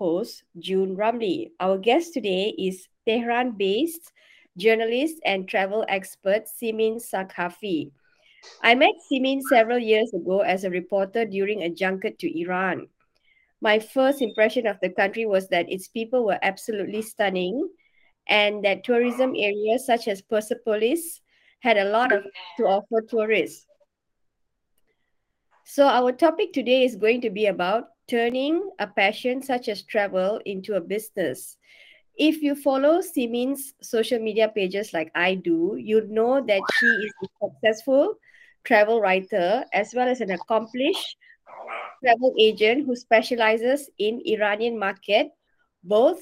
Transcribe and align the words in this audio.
host, 0.00 0.44
June 0.58 0.96
Rumley. 0.96 1.50
Our 1.60 1.76
guest 1.76 2.14
today 2.14 2.54
is 2.58 2.88
Tehran 3.06 3.52
based 3.52 4.12
journalist 4.56 5.20
and 5.26 5.46
travel 5.46 5.84
expert 5.88 6.48
Simin 6.48 6.96
Sakhafi. 6.96 7.92
I 8.62 8.74
met 8.74 8.94
Simin 9.08 9.42
several 9.42 9.78
years 9.78 10.10
ago 10.14 10.40
as 10.40 10.64
a 10.64 10.70
reporter 10.70 11.26
during 11.26 11.62
a 11.62 11.68
junket 11.68 12.18
to 12.20 12.40
Iran. 12.40 12.88
My 13.60 13.78
first 13.78 14.22
impression 14.22 14.66
of 14.66 14.80
the 14.80 14.88
country 14.88 15.26
was 15.26 15.48
that 15.48 15.70
its 15.70 15.88
people 15.88 16.24
were 16.24 16.38
absolutely 16.40 17.02
stunning 17.02 17.68
and 18.26 18.64
that 18.64 18.84
tourism 18.84 19.34
areas 19.36 19.84
such 19.84 20.08
as 20.08 20.22
Persepolis 20.22 21.20
had 21.60 21.76
a 21.76 21.90
lot 21.90 22.10
of 22.10 22.24
to 22.56 22.64
offer 22.64 23.02
tourists. 23.06 23.66
So 25.66 25.86
our 25.86 26.10
topic 26.10 26.54
today 26.54 26.84
is 26.84 26.96
going 26.96 27.20
to 27.20 27.30
be 27.30 27.46
about 27.46 27.90
turning 28.10 28.58
a 28.80 28.86
passion 28.88 29.40
such 29.40 29.68
as 29.68 29.86
travel 29.86 30.42
into 30.44 30.74
a 30.74 30.80
business. 30.82 31.56
If 32.18 32.42
you 32.42 32.58
follow 32.58 33.00
Simin's 33.00 33.72
social 33.80 34.18
media 34.18 34.50
pages 34.50 34.92
like 34.92 35.12
I 35.14 35.36
do, 35.38 35.78
you 35.78 36.02
know 36.10 36.42
that 36.44 36.62
she 36.78 36.86
is 36.86 37.12
a 37.22 37.46
successful 37.46 38.18
travel 38.64 39.00
writer 39.00 39.64
as 39.72 39.94
well 39.94 40.08
as 40.08 40.20
an 40.20 40.32
accomplished 40.32 41.16
travel 42.02 42.34
agent 42.38 42.84
who 42.84 42.96
specializes 42.96 43.88
in 43.96 44.20
Iranian 44.26 44.76
market, 44.76 45.30
both 45.84 46.20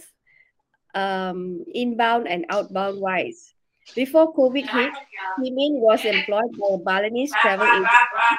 um, 0.95 1.65
inbound 1.73 2.29
and 2.29 2.45
outbound 2.51 3.01
wise. 3.01 3.55
Before 3.97 4.35
COVID 4.35 4.69
hit, 4.69 4.93
Simin 5.41 5.81
was 5.81 6.05
employed 6.05 6.53
by 6.61 6.69
a 6.75 6.79
Balinese 6.79 7.33
travel 7.41 7.67
agency 7.67 8.37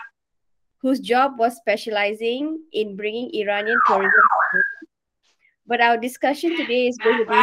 whose 0.81 0.99
job 0.99 1.37
was 1.37 1.55
specializing 1.57 2.59
in 2.71 2.95
bringing 2.95 3.33
Iranian 3.33 3.77
tourism. 3.85 4.11
But 5.67 5.81
our 5.81 5.97
discussion 5.97 6.55
today 6.57 6.87
is 6.87 6.97
going 6.97 7.17
to 7.17 7.25
be 7.25 7.41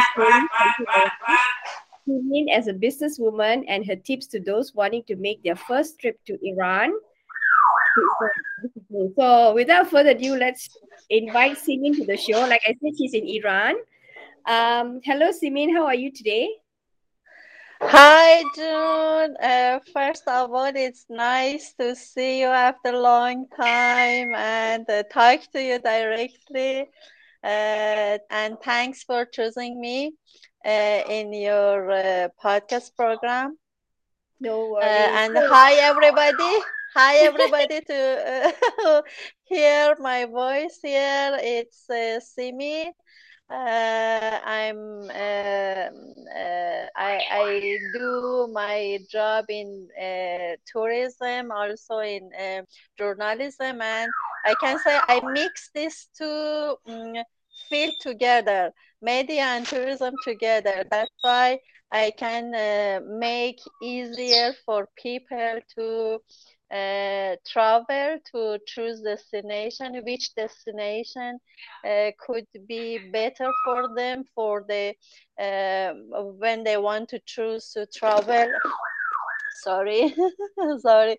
Simin 2.05 2.49
as 2.49 2.67
a 2.67 2.73
businesswoman 2.73 3.63
and 3.67 3.85
her 3.85 3.95
tips 3.95 4.27
to 4.27 4.39
those 4.39 4.73
wanting 4.73 5.03
to 5.07 5.15
make 5.15 5.43
their 5.43 5.55
first 5.55 5.99
trip 5.99 6.19
to 6.25 6.37
Iran. 6.41 6.93
So 9.15 9.53
without 9.53 9.89
further 9.89 10.11
ado, 10.11 10.35
let's 10.35 10.69
invite 11.09 11.57
Simin 11.57 11.95
to 11.95 12.05
the 12.05 12.17
show. 12.17 12.39
Like 12.41 12.61
I 12.65 12.75
said, 12.81 12.97
she's 12.97 13.13
in 13.13 13.27
Iran. 13.27 13.75
Um, 14.45 15.01
hello, 15.03 15.31
Simin. 15.31 15.75
How 15.75 15.85
are 15.85 15.95
you 15.95 16.11
today? 16.11 16.49
Hi, 17.81 18.43
June. 18.55 19.35
Uh, 19.41 19.79
first 19.93 20.23
of 20.27 20.51
all, 20.53 20.71
it's 20.75 21.05
nice 21.09 21.73
to 21.79 21.95
see 21.95 22.39
you 22.41 22.47
after 22.47 22.89
a 22.89 22.99
long 22.99 23.47
time 23.49 24.33
and 24.35 24.89
uh, 24.89 25.03
talk 25.11 25.41
to 25.53 25.61
you 25.61 25.79
directly. 25.79 26.89
Uh, 27.43 28.17
and 28.29 28.57
thanks 28.63 29.03
for 29.03 29.25
choosing 29.25 29.79
me 29.79 30.13
uh, 30.65 30.69
in 31.09 31.33
your 31.33 31.91
uh, 31.91 32.27
podcast 32.43 32.95
program. 32.95 33.57
No 34.39 34.69
Uh, 34.81 34.85
worries. 34.85 35.19
and 35.21 35.37
hi, 35.37 35.73
everybody. 35.75 36.53
Hi, 36.95 37.15
everybody, 37.29 37.81
to 37.81 38.53
uh, 38.85 39.01
hear 39.43 39.95
my 39.99 40.25
voice 40.25 40.79
here. 40.81 41.37
It's 41.41 41.89
uh, 41.89 42.19
Simi. 42.19 42.93
Uh, 43.49 44.39
I'm 44.45 45.09
uh, 45.09 45.89
uh, 46.35 46.85
I, 46.95 47.21
I 47.31 47.77
do 47.93 48.49
my 48.51 48.99
job 49.09 49.45
in 49.49 49.87
uh, 49.99 50.55
tourism, 50.65 51.51
also 51.51 51.99
in 51.99 52.29
uh, 52.39 52.61
journalism, 52.97 53.81
and 53.81 54.11
I 54.45 54.53
can 54.55 54.79
say 54.79 54.99
I 55.07 55.21
mix 55.31 55.69
these 55.73 56.07
two 56.17 56.75
um, 56.87 57.13
together, 58.01 58.71
media 59.01 59.43
and 59.43 59.65
tourism 59.65 60.13
together. 60.23 60.85
That's 60.89 61.11
why 61.21 61.59
I 61.91 62.11
can 62.17 62.53
uh, 62.53 62.99
make 63.05 63.59
easier 63.81 64.53
for 64.65 64.87
people 64.97 65.59
to 65.77 66.19
uh, 66.71 67.35
travel 67.45 68.17
to 68.31 68.57
choose 68.65 69.01
destination 69.01 70.01
which 70.05 70.33
destination 70.35 71.39
uh, 71.87 72.11
could 72.19 72.45
be 72.67 72.99
better 73.11 73.49
for 73.65 73.95
them 73.95 74.23
for 74.35 74.65
the 74.67 74.93
uh, 75.41 75.93
when 76.37 76.63
they 76.63 76.77
want 76.77 77.09
to 77.09 77.19
choose 77.25 77.71
to 77.73 77.85
travel. 77.87 78.47
Sorry. 79.51 80.13
Sorry. 80.79 81.17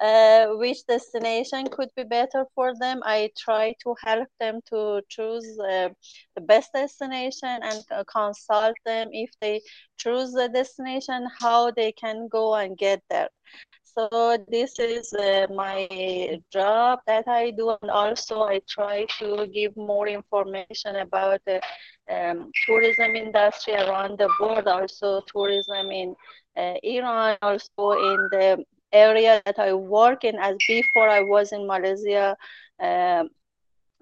Uh, 0.00 0.46
which 0.56 0.86
destination 0.86 1.66
could 1.68 1.88
be 1.96 2.04
better 2.04 2.44
for 2.54 2.72
them? 2.78 3.00
I 3.04 3.30
try 3.38 3.74
to 3.82 3.94
help 4.02 4.28
them 4.40 4.60
to 4.70 5.02
choose 5.08 5.58
uh, 5.60 5.90
the 6.34 6.40
best 6.40 6.70
destination 6.74 7.60
and 7.62 7.84
consult 8.06 8.76
them 8.86 9.08
if 9.12 9.30
they 9.40 9.60
choose 9.98 10.32
the 10.32 10.48
destination 10.48 11.26
how 11.40 11.70
they 11.70 11.92
can 11.92 12.28
go 12.28 12.54
and 12.54 12.76
get 12.78 13.02
there 13.10 13.28
so 13.94 14.38
this 14.48 14.78
is 14.78 15.12
uh, 15.12 15.46
my 15.54 16.40
job 16.52 17.00
that 17.06 17.26
I 17.28 17.50
do, 17.50 17.76
and 17.82 17.90
also 17.90 18.42
I 18.42 18.60
try 18.68 19.06
to 19.18 19.46
give 19.46 19.76
more 19.76 20.08
information 20.08 20.96
about 20.96 21.40
the 21.46 21.60
um, 22.10 22.50
tourism 22.66 23.16
industry 23.16 23.74
around 23.74 24.18
the 24.18 24.28
world, 24.40 24.68
also 24.68 25.22
tourism 25.32 25.90
in 25.90 26.14
uh, 26.56 26.74
Iran, 26.82 27.36
also 27.42 27.92
in 27.92 28.28
the 28.30 28.64
area 28.92 29.42
that 29.46 29.58
I 29.58 29.72
work 29.72 30.24
in. 30.24 30.36
As 30.36 30.56
before, 30.66 31.08
I 31.08 31.20
was 31.20 31.52
in 31.52 31.66
Malaysia. 31.66 32.36
Um, 32.80 33.30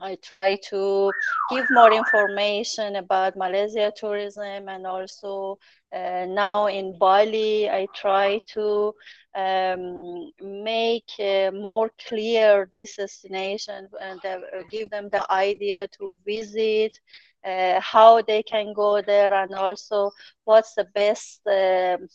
I 0.01 0.17
try 0.17 0.57
to 0.71 1.13
give 1.51 1.69
more 1.71 1.93
information 1.93 2.97
about 2.97 3.37
Malaysia 3.37 3.93
tourism 3.95 4.69
and 4.69 4.87
also 4.87 5.59
uh, 5.93 6.27
now 6.27 6.67
in 6.67 6.99
Bali, 6.99 7.69
I 7.69 7.87
try 7.95 8.41
to 8.55 8.95
um, 9.35 10.31
make 10.41 11.11
uh, 11.19 11.51
more 11.75 11.91
clear 12.09 12.71
this 12.83 12.97
destination 12.97 13.89
and 14.01 14.25
uh, 14.25 14.39
give 14.71 14.91
them 14.91 15.09
the 15.11 15.25
idea 15.33 15.79
to 15.99 16.15
visit, 16.25 16.99
uh, 17.45 17.81
how 17.81 18.21
they 18.23 18.43
can 18.43 18.73
go 18.75 19.01
there, 19.01 19.33
and 19.35 19.55
also 19.55 20.11
what's 20.45 20.75
the 20.75 20.85
best 20.95 21.41
um, 21.47 22.09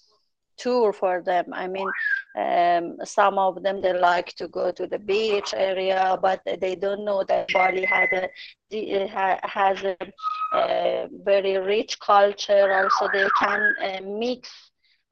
tour 0.58 0.94
for 0.94 1.22
them. 1.22 1.46
I 1.54 1.68
mean, 1.68 1.90
um, 2.38 2.98
some 3.06 3.38
of 3.38 3.62
them 3.64 3.82
they 3.82 3.94
like 3.94 4.34
to 4.36 4.48
go 4.48 4.72
to 4.72 4.88
the 4.88 5.00
beach 5.00 5.54
area, 5.56 6.18
but 6.22 6.42
they 6.46 6.76
don't 6.76 7.06
know 7.06 7.24
that 7.24 7.52
Bali 7.54 7.86
had 7.86 8.14
a 8.14 9.40
has 9.44 9.84
a, 9.84 9.98
a 10.54 11.08
very 11.24 11.58
rich 11.58 12.00
culture. 12.00 12.72
Also, 12.72 13.08
they 13.12 13.28
can 13.40 13.76
uh, 13.82 14.02
mix 14.04 14.50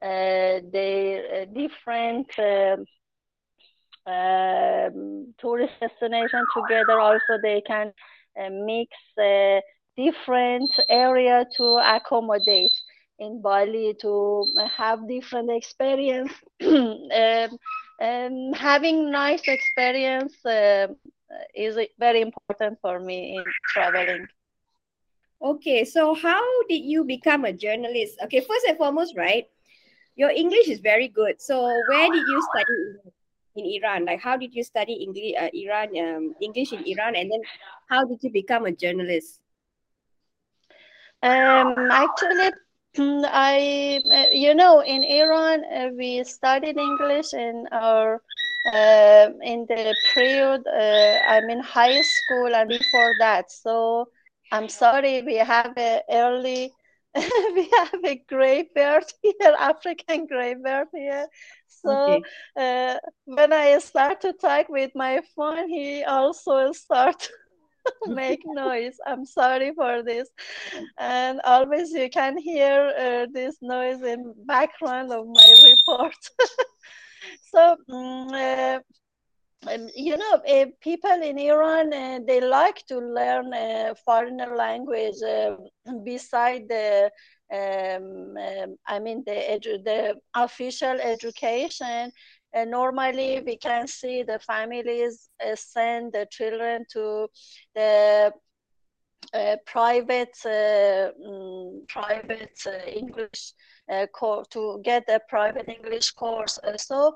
uh, 0.02 0.60
the 0.72 1.22
uh, 1.42 1.44
different. 1.52 2.28
Um, 2.38 2.84
um, 4.06 5.32
tourist 5.38 5.74
destination 5.80 6.44
together 6.54 6.98
also 6.98 7.38
they 7.42 7.62
can 7.66 7.92
uh, 8.40 8.48
mix 8.50 8.90
uh, 9.18 9.60
different 9.96 10.72
area 10.88 11.44
to 11.56 11.64
accommodate 11.84 12.72
in 13.22 13.40
Bali 13.40 13.94
to 14.00 14.44
have 14.76 15.08
different 15.08 15.50
experience. 15.50 16.32
um, 16.60 17.50
um, 18.00 18.52
having 18.52 19.10
nice 19.10 19.42
experience 19.46 20.34
uh, 20.44 20.88
is 21.54 21.78
very 21.98 22.20
important 22.20 22.78
for 22.82 22.98
me 22.98 23.36
in 23.36 23.44
traveling. 23.72 24.26
Okay, 25.40 25.84
so 25.84 26.14
how 26.14 26.42
did 26.68 26.82
you 26.82 27.04
become 27.04 27.44
a 27.44 27.52
journalist? 27.52 28.18
Okay, 28.24 28.40
first 28.40 28.66
and 28.68 28.76
foremost, 28.76 29.14
right? 29.16 29.46
Your 30.14 30.30
English 30.30 30.68
is 30.68 30.80
very 30.80 31.08
good. 31.08 31.40
So 31.40 31.62
where 31.88 32.10
did 32.10 32.26
you 32.26 32.42
study 32.50 33.12
in 33.56 33.82
Iran? 33.82 34.04
Like, 34.04 34.20
how 34.20 34.36
did 34.36 34.54
you 34.54 34.62
study 34.62 34.94
English, 34.94 35.34
uh, 35.38 35.50
Iran, 35.52 35.88
um, 35.98 36.34
English 36.40 36.72
in 36.72 36.84
Iran, 36.86 37.16
and 37.16 37.30
then 37.30 37.42
how 37.88 38.04
did 38.04 38.18
you 38.22 38.30
become 38.30 38.66
a 38.66 38.72
journalist? 38.72 39.40
Um, 41.22 41.74
actually, 41.90 42.50
I, 42.98 44.02
uh, 44.10 44.34
you 44.34 44.54
know, 44.54 44.80
in 44.80 45.02
Iran, 45.02 45.64
uh, 45.64 45.88
we 45.96 46.22
studied 46.24 46.76
English 46.76 47.32
in 47.32 47.66
our 47.72 48.20
uh, 48.72 49.28
in 49.42 49.66
the 49.66 49.94
period 50.14 50.62
uh, 50.68 51.18
I'm 51.26 51.50
in 51.50 51.60
high 51.60 52.00
school 52.02 52.54
and 52.54 52.68
before 52.68 53.12
that. 53.18 53.50
So 53.50 54.08
I'm 54.52 54.68
sorry, 54.68 55.22
we 55.22 55.36
have 55.36 55.72
a 55.76 56.02
early, 56.10 56.72
we 57.16 57.70
have 57.78 58.04
a 58.04 58.22
graveyard 58.28 59.04
here, 59.22 59.56
African 59.58 60.26
graveyard 60.26 60.88
here. 60.94 61.26
So 61.68 62.20
okay. 62.20 62.22
uh, 62.56 62.98
when 63.24 63.52
I 63.52 63.78
start 63.78 64.20
to 64.20 64.32
talk 64.34 64.68
with 64.68 64.92
my 64.94 65.22
phone, 65.34 65.68
he 65.68 66.04
also 66.04 66.72
start 66.72 67.28
make 68.06 68.42
noise. 68.46 68.96
I'm 69.06 69.24
sorry 69.24 69.72
for 69.74 70.02
this. 70.02 70.28
And 70.98 71.40
always 71.44 71.90
you 71.92 72.08
can 72.10 72.36
hear 72.38 72.92
uh, 72.98 73.26
this 73.32 73.56
noise 73.62 74.02
in 74.02 74.34
background 74.46 75.12
of 75.12 75.26
my 75.26 75.54
report. 75.70 76.16
so 77.52 77.76
um, 77.92 78.28
uh, 78.32 78.78
um, 79.68 79.88
you 79.94 80.16
know, 80.16 80.34
uh, 80.48 80.66
people 80.80 81.22
in 81.22 81.38
Iran 81.38 81.92
uh, 81.92 82.20
they 82.26 82.40
like 82.40 82.84
to 82.86 82.98
learn 82.98 83.52
a 83.54 83.94
foreigner 84.04 84.56
language 84.56 85.22
uh, 85.26 85.56
beside 86.04 86.68
the. 86.68 87.10
Um, 87.52 88.34
um, 88.38 88.76
I 88.86 88.98
mean 88.98 89.22
the 89.26 89.32
edu- 89.32 89.84
the 89.84 90.14
official 90.34 90.98
education. 91.00 92.10
Normally, 92.66 93.42
we 93.44 93.56
can 93.56 93.86
see 93.86 94.22
the 94.22 94.38
families 94.38 95.30
uh, 95.44 95.54
send 95.56 96.12
the 96.12 96.26
children 96.30 96.84
to 96.92 97.28
the 97.74 98.32
uh, 99.34 99.56
private 99.66 100.36
um, 100.44 101.84
private 101.88 102.58
English 102.86 103.54
course 104.12 104.46
to 104.48 104.80
get 104.84 105.08
a 105.08 105.20
private 105.28 105.68
English 105.68 106.10
course. 106.12 106.58
so 106.76 107.14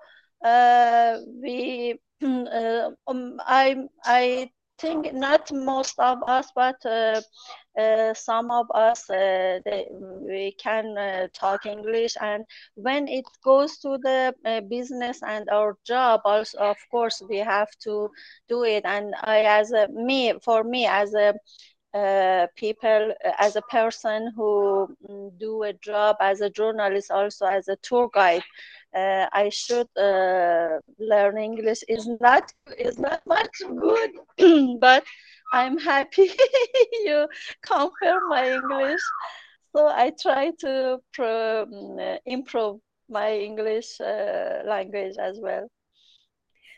we 1.42 1.98
um, 2.22 2.96
I 3.06 3.76
I 4.04 4.50
think 4.78 5.12
not 5.12 5.50
most 5.52 5.98
of 5.98 6.18
us, 6.26 6.50
but 6.54 6.76
uh, 6.84 7.20
uh, 7.78 8.14
some 8.14 8.50
of 8.50 8.66
us 8.74 9.08
uh, 9.10 9.58
they, 9.64 9.86
we 10.28 10.54
can 10.62 10.96
uh, 10.98 11.26
talk 11.32 11.66
English. 11.66 12.16
And 12.20 12.44
when 12.74 13.08
it 13.08 13.24
goes 13.44 13.78
to 13.78 13.98
the 14.02 14.34
uh, 14.44 14.60
business 14.68 15.22
and 15.22 15.48
our 15.50 15.76
job, 15.86 16.20
also 16.24 16.58
of 16.58 16.76
course 16.90 17.22
we 17.28 17.38
have 17.38 17.68
to 17.84 18.10
do 18.48 18.64
it. 18.64 18.84
And 18.84 19.14
I, 19.22 19.40
as 19.40 19.72
a 19.72 19.88
me, 19.88 20.34
for 20.44 20.64
me 20.64 20.86
as 20.86 21.14
a 21.14 21.34
uh, 21.94 22.46
people 22.56 23.12
as 23.38 23.56
a 23.56 23.62
person 23.62 24.32
who 24.36 24.88
mm, 25.08 25.30
do 25.38 25.62
a 25.62 25.72
job 25.72 26.16
as 26.20 26.40
a 26.40 26.50
journalist 26.50 27.10
also 27.10 27.46
as 27.46 27.68
a 27.68 27.76
tour 27.82 28.08
guide 28.12 28.42
uh, 28.96 29.26
I 29.32 29.50
should 29.50 29.88
uh, 29.96 30.80
learn 30.98 31.38
English 31.38 31.84
is 31.88 32.08
not 32.20 32.52
is 32.78 32.98
not 32.98 33.20
much 33.26 33.56
good, 33.60 34.10
but 34.80 35.04
I'm 35.52 35.78
happy 35.78 36.30
you 37.04 37.28
confirm 37.62 38.28
my 38.28 38.52
English. 38.54 39.00
So 39.74 39.86
I 39.88 40.12
try 40.20 40.52
to 40.60 40.98
pro, 41.12 41.66
mm, 41.66 42.18
improve 42.24 42.80
my 43.08 43.36
English 43.36 44.00
uh, 44.00 44.62
language 44.64 45.16
as 45.20 45.38
well. 45.40 45.68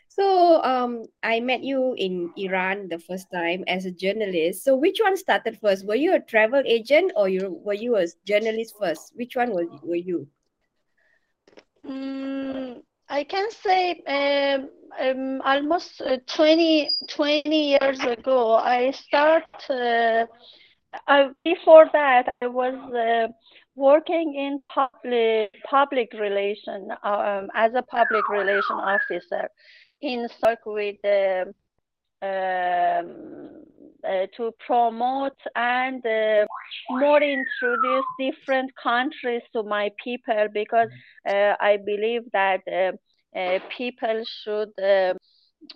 So 0.09 0.61
um, 0.63 1.05
I 1.23 1.39
met 1.39 1.63
you 1.63 1.93
in 1.97 2.33
Iran 2.35 2.89
the 2.89 2.99
first 2.99 3.31
time 3.31 3.63
as 3.67 3.85
a 3.85 3.91
journalist. 3.91 4.63
So 4.65 4.75
which 4.75 4.99
one 4.99 5.15
started 5.15 5.57
first? 5.59 5.85
Were 5.85 5.95
you 5.95 6.13
a 6.15 6.19
travel 6.19 6.61
agent 6.65 7.13
or 7.15 7.29
you 7.29 7.61
were 7.63 7.77
you 7.77 7.95
a 7.95 8.07
journalist 8.25 8.75
first? 8.77 9.13
Which 9.15 9.35
one 9.37 9.51
was 9.51 9.67
were 9.81 9.95
you? 9.95 10.27
Mm, 11.89 12.81
I 13.09 13.23
can 13.23 13.49
say 13.51 14.01
um, 14.07 14.69
um, 14.99 15.41
almost 15.43 16.01
uh, 16.01 16.17
20, 16.27 16.89
20 17.09 17.69
years 17.71 18.03
ago, 18.05 18.55
I 18.55 18.91
start. 18.91 19.45
Uh, 19.69 20.25
I, 21.07 21.29
before 21.43 21.89
that, 21.93 22.33
I 22.41 22.47
was 22.47 22.75
uh, 22.93 23.27
working 23.75 24.35
in 24.35 24.61
public 24.69 25.51
public 25.69 26.13
relation 26.13 26.89
um, 27.03 27.49
as 27.55 27.73
a 27.75 27.83
public 27.83 28.29
relation 28.29 28.79
officer 28.79 29.49
in 30.01 30.27
Sark 30.39 30.59
with 30.65 30.97
um, 31.05 31.53
um 32.21 33.65
uh, 34.07 34.27
to 34.37 34.51
promote 34.65 35.37
and 35.55 36.05
uh, 36.05 36.45
more 36.89 37.21
introduce 37.21 38.05
different 38.19 38.71
countries 38.81 39.41
to 39.53 39.63
my 39.63 39.89
people 40.03 40.47
because 40.53 40.89
uh, 41.27 41.53
I 41.59 41.77
believe 41.85 42.21
that 42.33 42.61
uh, 42.67 42.91
uh, 43.37 43.59
people 43.77 44.23
should 44.43 44.69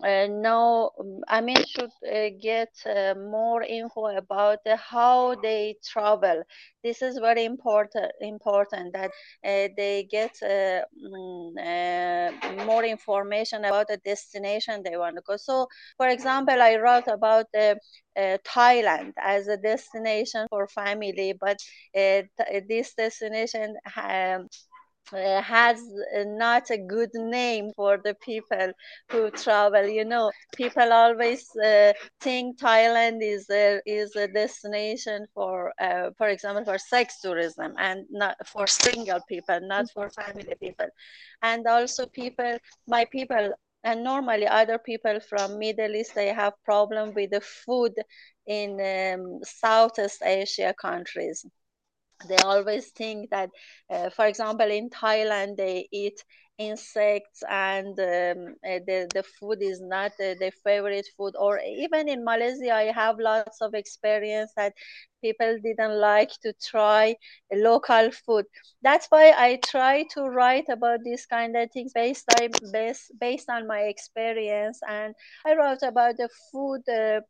uh, 0.04 0.28
know, 0.28 0.92
I 1.28 1.42
mean, 1.42 1.58
should 1.66 1.92
uh, 2.10 2.30
get 2.42 2.70
uh, 2.86 3.16
more 3.16 3.64
info 3.64 4.08
about 4.08 4.60
how 4.68 5.36
they 5.36 5.76
travel. 5.84 6.44
This 6.84 7.02
is 7.02 7.18
very 7.18 7.46
important. 7.46 8.12
Important 8.22 8.94
that 8.94 9.12
uh, 9.46 9.68
they 9.78 10.08
get 10.10 10.32
uh, 10.42 10.84
mm, 10.98 11.52
uh, 11.58 12.66
more 12.66 12.84
information 12.84 13.66
about 13.66 13.88
the 13.88 13.98
destination 13.98 14.84
they 14.84 14.98
want 14.98 15.16
to 15.16 15.22
go. 15.26 15.38
So, 15.38 15.68
for 15.98 16.08
example, 16.08 16.62
I 16.62 16.76
wrote 16.78 17.08
about 17.08 17.46
Thailand 18.18 19.14
as 19.22 19.48
a 19.48 19.58
destination 19.58 20.48
for 20.50 20.68
family, 20.68 21.34
but 21.40 21.58
this 21.94 22.94
destination. 22.96 23.76
Um, 23.98 24.48
uh, 25.12 25.42
has 25.42 25.80
not 26.26 26.70
a 26.70 26.78
good 26.78 27.10
name 27.14 27.72
for 27.76 27.98
the 28.04 28.14
people 28.16 28.72
who 29.10 29.30
travel. 29.32 29.86
You 29.88 30.06
know, 30.06 30.32
people 30.56 30.92
always 30.92 31.48
uh, 31.58 31.94
think 32.22 32.60
Thailand 32.60 33.20
is 33.22 33.50
a, 33.50 33.80
is 33.86 34.16
a 34.16 34.28
destination 34.28 35.26
for, 35.34 35.74
uh, 35.80 36.12
for 36.18 36.28
example, 36.28 36.64
for 36.66 36.78
sex 36.78 37.20
tourism 37.22 37.74
and 37.78 38.06
not 38.10 38.36
for 38.48 38.68
single 38.68 39.20
people, 39.28 39.60
not 39.62 39.86
for 39.92 40.10
family 40.10 40.54
people. 40.62 40.88
And 41.42 41.66
also 41.68 42.06
people, 42.06 42.58
my 42.88 43.06
people, 43.06 43.54
and 43.84 44.04
normally 44.04 44.48
other 44.48 44.78
people 44.78 45.20
from 45.20 45.60
Middle 45.60 45.96
East, 45.96 46.16
they 46.16 46.28
have 46.34 46.54
problem 46.64 47.14
with 47.14 47.32
the 47.32 47.42
food 47.42 47.94
in 48.46 48.80
um, 48.80 49.40
Southeast 49.44 50.22
Asia 50.24 50.74
countries 50.80 51.46
they 52.28 52.40
always 52.40 52.90
think 52.92 53.30
that, 53.32 53.50
uh, 53.90 54.10
for 54.10 54.26
example, 54.26 54.70
in 54.70 54.90
Thailand, 54.90 55.58
they 55.58 55.88
eat 55.92 56.24
insects 56.58 57.44
and 57.50 58.00
um, 58.00 58.56
uh, 58.66 58.80
the, 58.88 59.10
the 59.14 59.24
food 59.40 59.58
is 59.62 59.82
not 59.82 60.12
uh, 60.20 60.34
their 60.40 60.52
favorite 60.64 61.08
food 61.18 61.34
or 61.40 61.60
even 61.60 62.08
in 62.08 62.24
malaysia 62.24 62.74
i 62.74 62.92
have 62.92 63.18
lots 63.20 63.62
of 63.62 63.74
experience 63.74 64.52
that 64.56 64.74
people 65.22 65.58
didn't 65.64 66.00
like 66.00 66.30
to 66.42 66.54
try 66.54 67.16
local 67.54 68.12
food. 68.12 68.46
That's 68.82 69.08
why 69.10 69.34
i 69.38 69.58
try 69.64 70.04
to 70.14 70.24
write 70.24 70.66
about 70.70 71.00
these 71.04 71.26
kind 71.26 71.56
of 71.56 71.72
things 71.72 71.94
based 71.94 72.30
on 72.30 72.50
based, 72.72 73.12
based 73.20 73.50
on 73.50 73.68
my 73.68 73.82
experience. 73.82 74.80
And 74.88 75.16
i 75.46 75.56
wrote 75.56 75.82
about 75.84 76.18
the 76.18 76.30
food 76.52 76.82
uh, 76.90 77.22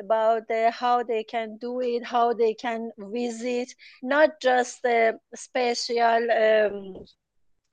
about 0.00 0.42
how 0.72 1.02
they 1.02 1.24
can 1.24 1.58
do 1.60 1.80
it 1.80 2.04
how 2.04 2.32
they 2.32 2.54
can 2.54 2.90
visit 2.98 3.74
not 4.02 4.40
just 4.40 4.82
the 4.82 5.18
special 5.34 6.22
um, 6.30 7.04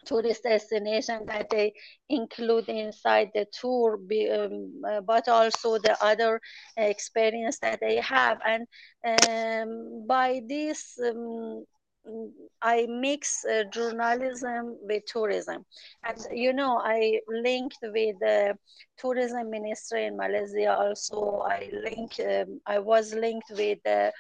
tourist 0.10 0.44
destination 0.44 1.26
that 1.28 1.48
they 1.50 1.72
include 2.10 2.68
inside 2.68 3.30
the 3.36 3.46
tour, 3.60 4.00
um, 4.34 4.82
uh, 4.90 5.02
but 5.02 5.28
also 5.30 5.78
the 5.78 5.96
other 6.02 6.42
experience 6.78 7.60
that 7.60 7.80
they 7.80 7.98
have. 7.98 8.40
And 8.46 8.66
um, 9.06 10.08
by 10.08 10.42
this, 10.48 10.98
um, 11.08 11.66
I 12.62 12.88
mix 12.90 13.46
uh, 13.46 13.66
journalism 13.72 14.78
with 14.82 15.04
tourism. 15.06 15.66
And, 16.04 16.18
you 16.34 16.54
know, 16.54 16.82
I 16.84 17.20
linked 17.28 17.78
with 17.84 18.16
the 18.20 18.58
tourism 18.98 19.50
ministry 19.52 20.06
in 20.06 20.18
Malaysia. 20.18 20.76
Also, 20.76 21.44
I 21.46 21.70
link, 21.86 22.20
um, 22.20 22.60
I 22.66 22.80
was 22.80 23.14
linked 23.14 23.52
with 23.52 23.80
the 23.84 24.12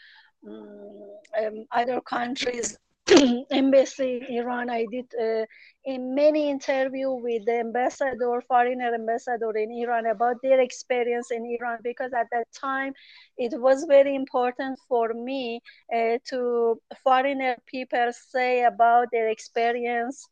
um, 0.45 1.65
other 1.71 1.99
countries 2.01 2.77
embassy 3.51 4.17
in 4.17 4.37
Iran. 4.39 4.69
I 4.69 4.85
did 4.85 5.07
uh, 5.19 5.45
in 5.85 6.15
many 6.15 6.49
interview 6.49 7.11
with 7.11 7.45
the 7.45 7.59
ambassador, 7.59 8.41
foreigner 8.47 8.93
ambassador 8.93 9.51
in 9.57 9.71
Iran 9.71 10.05
about 10.07 10.37
their 10.43 10.59
experience 10.59 11.31
in 11.31 11.45
Iran 11.59 11.79
because 11.83 12.11
at 12.13 12.27
that 12.31 12.47
time 12.53 12.93
it 13.37 13.53
was 13.59 13.85
very 13.87 14.15
important 14.15 14.79
for 14.87 15.13
me 15.13 15.61
uh, 15.93 16.17
to 16.29 16.79
foreigner 17.03 17.55
people 17.67 18.09
say 18.13 18.63
about 18.63 19.07
their 19.11 19.29
experience 19.29 20.27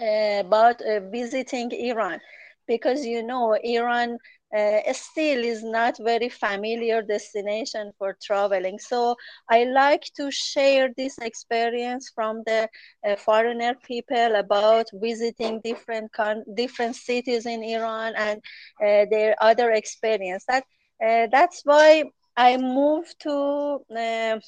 uh, 0.00 0.40
about 0.40 0.80
uh, 0.82 1.00
visiting 1.10 1.70
Iran 1.72 2.20
because 2.66 3.04
you 3.06 3.22
know 3.22 3.54
Iran 3.62 4.18
uh, 4.56 4.80
still 4.92 5.44
is 5.44 5.62
not 5.62 5.96
very 6.00 6.28
familiar 6.28 7.02
destination 7.02 7.92
for 7.98 8.16
traveling. 8.22 8.78
So 8.78 9.16
I 9.50 9.64
like 9.64 10.04
to 10.16 10.30
share 10.30 10.90
this 10.96 11.18
experience 11.18 12.10
from 12.14 12.42
the 12.46 12.68
uh, 13.06 13.16
foreigner 13.16 13.74
people 13.86 14.34
about 14.36 14.86
visiting 14.94 15.60
different 15.62 16.12
con- 16.12 16.44
different 16.54 16.96
cities 16.96 17.46
in 17.46 17.62
Iran 17.62 18.14
and 18.16 18.40
uh, 18.84 19.06
their 19.10 19.34
other 19.40 19.70
experience. 19.72 20.44
That 20.48 20.64
uh, 21.04 21.26
that's 21.30 21.62
why 21.64 22.04
I 22.36 22.56
moved 22.56 23.20
to 23.20 23.80
uh, 23.96 24.38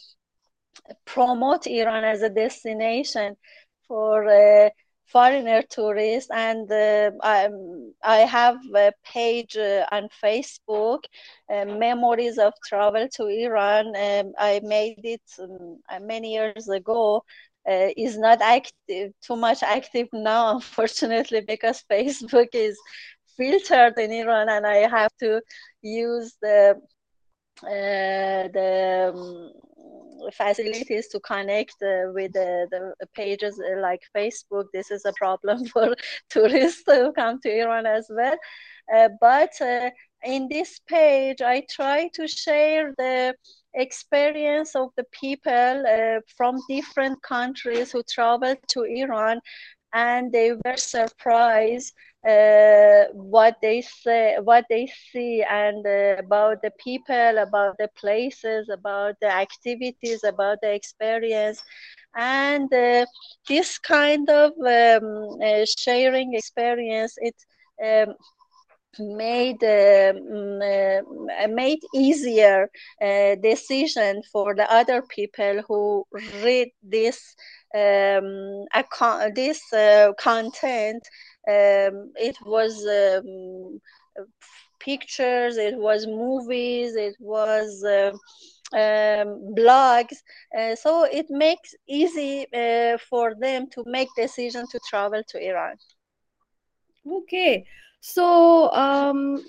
promote 1.07 1.67
Iran 1.67 2.05
as 2.05 2.23
a 2.23 2.31
destination 2.31 3.37
for 3.87 4.27
uh, 4.29 4.71
foreigner 5.13 5.63
tourists 5.63 6.31
and 6.33 6.71
uh, 6.71 7.11
I, 7.23 7.49
I 8.05 8.19
have 8.19 8.57
a 8.75 8.93
page 9.05 9.57
uh, 9.57 9.87
on 9.93 10.09
facebook 10.23 11.01
uh, 11.53 11.65
memories 11.65 12.39
of 12.39 12.53
travel 12.67 13.09
to 13.17 13.27
iran 13.27 13.89
um, 13.97 14.33
i 14.39 14.61
made 14.65 15.01
it 15.05 15.23
um, 15.41 15.79
uh, 15.91 16.01
many 16.01 16.35
years 16.35 16.69
ago. 16.69 17.23
Uh, 17.69 17.89
is 17.97 18.19
not 18.19 18.41
active 18.41 19.13
too 19.21 19.37
much 19.37 19.63
active 19.63 20.09
now 20.13 20.55
unfortunately 20.55 21.41
because 21.47 21.85
facebook 21.91 22.49
is 22.55 22.79
filtered 23.37 23.95
in 23.99 24.13
Iran, 24.13 24.49
and 24.49 24.67
I 24.67 24.89
have 24.89 25.11
to 25.21 25.41
use 25.83 26.37
the 26.43 26.77
the 27.63 29.13
um, 29.15 29.53
facilities 30.33 31.09
to 31.09 31.21
connect 31.21 31.75
uh, 31.83 32.13
with 32.13 32.33
the, 32.33 32.95
pages 33.15 33.61
uh, 33.61 33.81
like 33.81 34.03
Facebook. 34.17 34.67
This 34.73 34.91
is 34.91 35.05
a 35.05 35.13
problem 35.15 35.65
for 35.73 35.95
tourists 36.29 36.83
who 36.87 37.13
come 37.13 37.41
to 37.41 37.61
Iran 37.61 37.87
as 37.87 38.07
well. 38.11 38.37
Uh, 38.95 39.09
but 39.21 39.53
uh, 39.61 39.91
in 40.25 40.49
this 40.49 40.81
page, 40.87 41.41
I 41.41 41.65
try 41.71 42.09
to 42.15 42.27
share 42.27 42.93
the 42.99 43.35
experience 43.75 44.75
of 44.75 44.91
the 44.97 45.05
people 45.13 45.85
uh, 45.87 46.21
from 46.37 46.59
different 46.69 47.23
countries 47.23 47.93
who 47.93 48.03
traveled 48.03 48.59
to 48.69 48.83
Iran 48.83 49.41
and 49.93 50.33
they 50.33 50.53
were 50.53 50.77
surprised 50.77 51.93
uh, 52.27 53.05
what 53.13 53.57
they 53.63 53.81
say, 53.81 54.37
what 54.43 54.65
they 54.69 54.87
see, 55.13 55.43
and 55.49 55.85
uh, 55.87 56.17
about 56.19 56.63
the 56.63 56.71
people, 56.79 57.39
about 57.39 57.77
the 57.79 57.89
places, 57.99 58.69
about 58.69 59.17
the 59.21 59.31
activities, 59.31 60.23
about 60.25 60.59
the 60.63 60.73
experience, 60.73 61.63
and 62.17 62.73
uh, 62.73 63.05
this 63.49 63.79
kind 63.79 64.29
of 64.29 64.53
um, 64.61 65.39
uh, 65.43 65.65
sharing 65.79 66.35
experience 66.35 67.15
it. 67.19 67.37
Um, 67.85 68.15
made 68.99 69.63
um, 69.65 70.61
uh, 70.63 71.49
made 71.49 71.81
easier 71.95 72.69
uh, 73.01 73.35
decision 73.37 74.23
for 74.33 74.55
the 74.55 74.71
other 74.71 75.03
people 75.03 75.63
who 75.69 76.05
read 76.43 76.69
this 76.83 77.35
um, 77.75 78.65
this 79.35 79.73
uh, 79.73 80.13
content. 80.19 81.03
Um, 81.49 82.13
it 82.17 82.37
was 82.45 82.87
um, 82.87 83.81
pictures, 84.81 85.57
it 85.57 85.77
was 85.77 86.07
movies, 86.07 86.97
it 86.97 87.15
was 87.21 87.85
uh, 87.85 88.13
um, 88.73 89.55
blogs. 89.55 90.17
Uh, 90.57 90.75
so 90.75 91.05
it 91.05 91.27
makes 91.31 91.75
easy 91.89 92.47
uh, 92.53 92.99
for 93.09 93.35
them 93.35 93.69
to 93.71 93.85
make 93.87 94.09
decision 94.17 94.67
to 94.71 94.81
travel 94.89 95.23
to 95.29 95.39
Iran. 95.39 95.77
Okay, 97.07 97.65
so 98.01 98.71
um, 98.73 99.43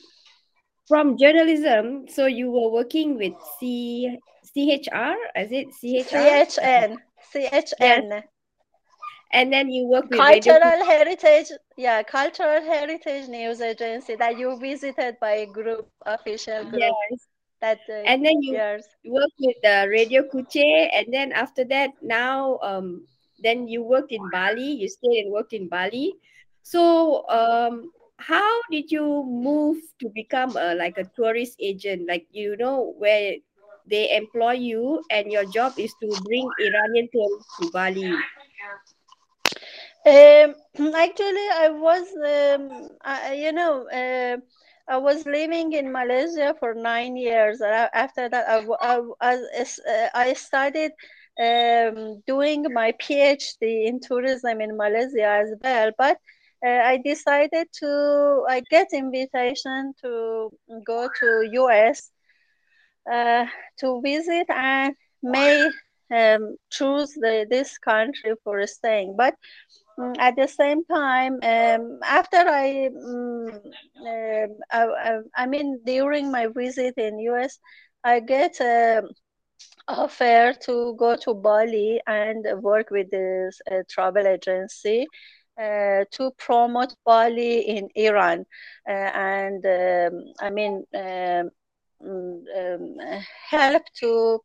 from 0.87 1.17
journalism, 1.17 2.07
so 2.07 2.25
you 2.25 2.51
were 2.51 2.69
working 2.69 3.17
with 3.17 3.33
C 3.59 4.17
CHR, 4.53 5.15
is 5.35 5.51
it 5.51 5.67
CHR? 5.79 6.17
CHN. 6.17 6.97
CHN. 7.33 7.71
Yes. 7.79 8.23
And 9.33 9.51
then 9.51 9.69
you 9.69 9.87
work 9.87 10.09
with 10.09 10.19
Cultural. 10.19 10.83
Heritage, 10.85 11.51
yeah, 11.77 12.03
Cultural 12.03 12.61
Heritage 12.61 13.29
News 13.29 13.61
Agency 13.61 14.15
that 14.15 14.37
you 14.37 14.59
visited 14.59 15.17
by 15.21 15.31
a 15.31 15.45
group, 15.45 15.87
official 16.05 16.65
group. 16.65 16.81
Yes. 16.81 17.27
That, 17.61 17.79
uh, 17.87 17.93
and 17.93 18.25
then 18.25 18.41
you 18.41 18.53
years. 18.53 18.83
work 19.05 19.29
with 19.39 19.55
uh, 19.63 19.87
Radio 19.87 20.23
Kuche, 20.23 20.89
and 20.91 21.13
then 21.13 21.31
after 21.31 21.63
that, 21.65 21.91
now, 22.01 22.57
um, 22.63 23.05
then 23.41 23.67
you 23.67 23.83
worked 23.83 24.11
in 24.11 24.29
Bali. 24.31 24.81
You 24.81 24.89
stayed 24.89 25.25
and 25.25 25.31
worked 25.31 25.53
in 25.53 25.69
Bali. 25.69 26.15
So, 26.63 27.27
um, 27.29 27.91
how 28.17 28.61
did 28.71 28.91
you 28.91 29.23
move 29.23 29.77
to 29.99 30.09
become 30.09 30.57
a, 30.57 30.75
like 30.75 30.97
a 30.97 31.05
tourist 31.15 31.55
agent? 31.59 32.07
Like 32.07 32.27
you 32.31 32.57
know 32.57 32.93
where 32.97 33.35
they 33.91 34.15
employ 34.15 34.53
you 34.53 35.03
and 35.11 35.31
your 35.31 35.45
job 35.45 35.73
is 35.77 35.93
to 36.01 36.07
bring 36.25 36.49
Iranian 36.59 37.09
tourists 37.13 37.57
to 37.61 37.71
Bali? 37.71 38.13
Um, 40.03 40.55
actually, 40.95 41.47
I 41.53 41.69
was, 41.69 42.07
um, 42.25 42.89
I, 43.03 43.33
you 43.33 43.51
know, 43.51 43.87
uh, 43.87 44.37
I 44.87 44.97
was 44.97 45.25
living 45.25 45.73
in 45.73 45.91
Malaysia 45.91 46.55
for 46.59 46.73
nine 46.73 47.15
years. 47.17 47.61
After 47.61 48.29
that, 48.29 48.49
I, 48.49 48.65
I, 48.81 49.01
I, 49.21 50.09
I 50.13 50.33
started 50.33 50.91
um, 51.39 52.23
doing 52.27 52.65
my 52.73 52.93
PhD 52.93 53.87
in 53.87 53.99
tourism 53.99 54.61
in 54.61 54.77
Malaysia 54.77 55.27
as 55.27 55.53
well. 55.63 55.91
But 55.97 56.17
uh, 56.65 56.69
I 56.69 56.97
decided 57.03 57.67
to 57.79 58.45
I 58.49 58.61
get 58.69 58.87
invitation 58.93 59.93
to 60.01 60.49
go 60.85 61.09
to 61.19 61.49
US 61.53 62.11
uh, 63.11 63.45
to 63.79 64.01
visit 64.01 64.47
and 64.49 64.95
may 65.23 65.69
um, 66.11 66.55
choose 66.69 67.13
the, 67.13 67.45
this 67.49 67.77
country 67.77 68.33
for 68.43 68.65
staying. 68.67 69.15
But 69.17 69.35
um, 69.97 70.13
at 70.19 70.35
the 70.35 70.47
same 70.47 70.83
time, 70.85 71.39
um, 71.43 71.99
after 72.03 72.37
I, 72.37 72.87
um, 72.87 73.61
I, 74.05 74.47
I, 74.71 75.19
I, 75.35 75.45
mean, 75.47 75.79
during 75.85 76.31
my 76.31 76.47
visit 76.47 76.95
in 76.97 77.19
US, 77.19 77.59
I 78.03 78.19
get 78.19 78.59
a 78.59 79.03
offer 79.87 80.53
to 80.61 80.95
go 80.97 81.15
to 81.17 81.33
Bali 81.33 82.01
and 82.07 82.45
work 82.61 82.89
with 82.91 83.09
this 83.11 83.59
uh, 83.71 83.83
travel 83.89 84.27
agency. 84.27 85.07
Uh, 85.61 86.05
to 86.11 86.31
promote 86.39 86.95
Bali 87.05 87.59
in 87.59 87.87
Iran. 87.93 88.45
Uh, 88.89 89.11
and 89.13 89.63
um, 89.65 90.23
I 90.39 90.49
mean, 90.49 90.85
um, 92.05 92.95
help 93.49 93.83
to 93.99 94.39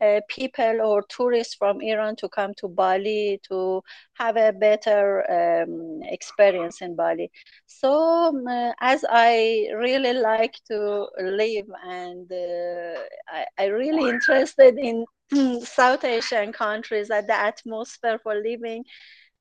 uh, 0.00 0.20
people 0.28 0.80
or 0.82 1.04
tourists 1.08 1.54
from 1.54 1.80
Iran 1.80 2.16
to 2.16 2.28
come 2.28 2.52
to 2.58 2.68
Bali 2.68 3.40
to 3.48 3.82
have 4.14 4.36
a 4.36 4.52
better 4.52 5.24
um, 5.30 6.00
experience 6.04 6.80
in 6.80 6.94
Bali. 6.94 7.30
So, 7.66 7.92
um, 7.92 8.46
uh, 8.46 8.72
as 8.80 9.04
I 9.08 9.68
really 9.74 10.14
like 10.14 10.54
to 10.68 11.06
live 11.20 11.66
and 11.86 12.30
uh, 12.30 13.00
I, 13.28 13.46
I 13.58 13.64
really 13.66 14.08
interested 14.08 14.78
in 14.78 15.04
South 15.64 16.04
Asian 16.04 16.52
countries 16.52 17.10
at 17.10 17.26
the 17.26 17.34
atmosphere 17.34 18.18
for 18.22 18.34
living. 18.34 18.84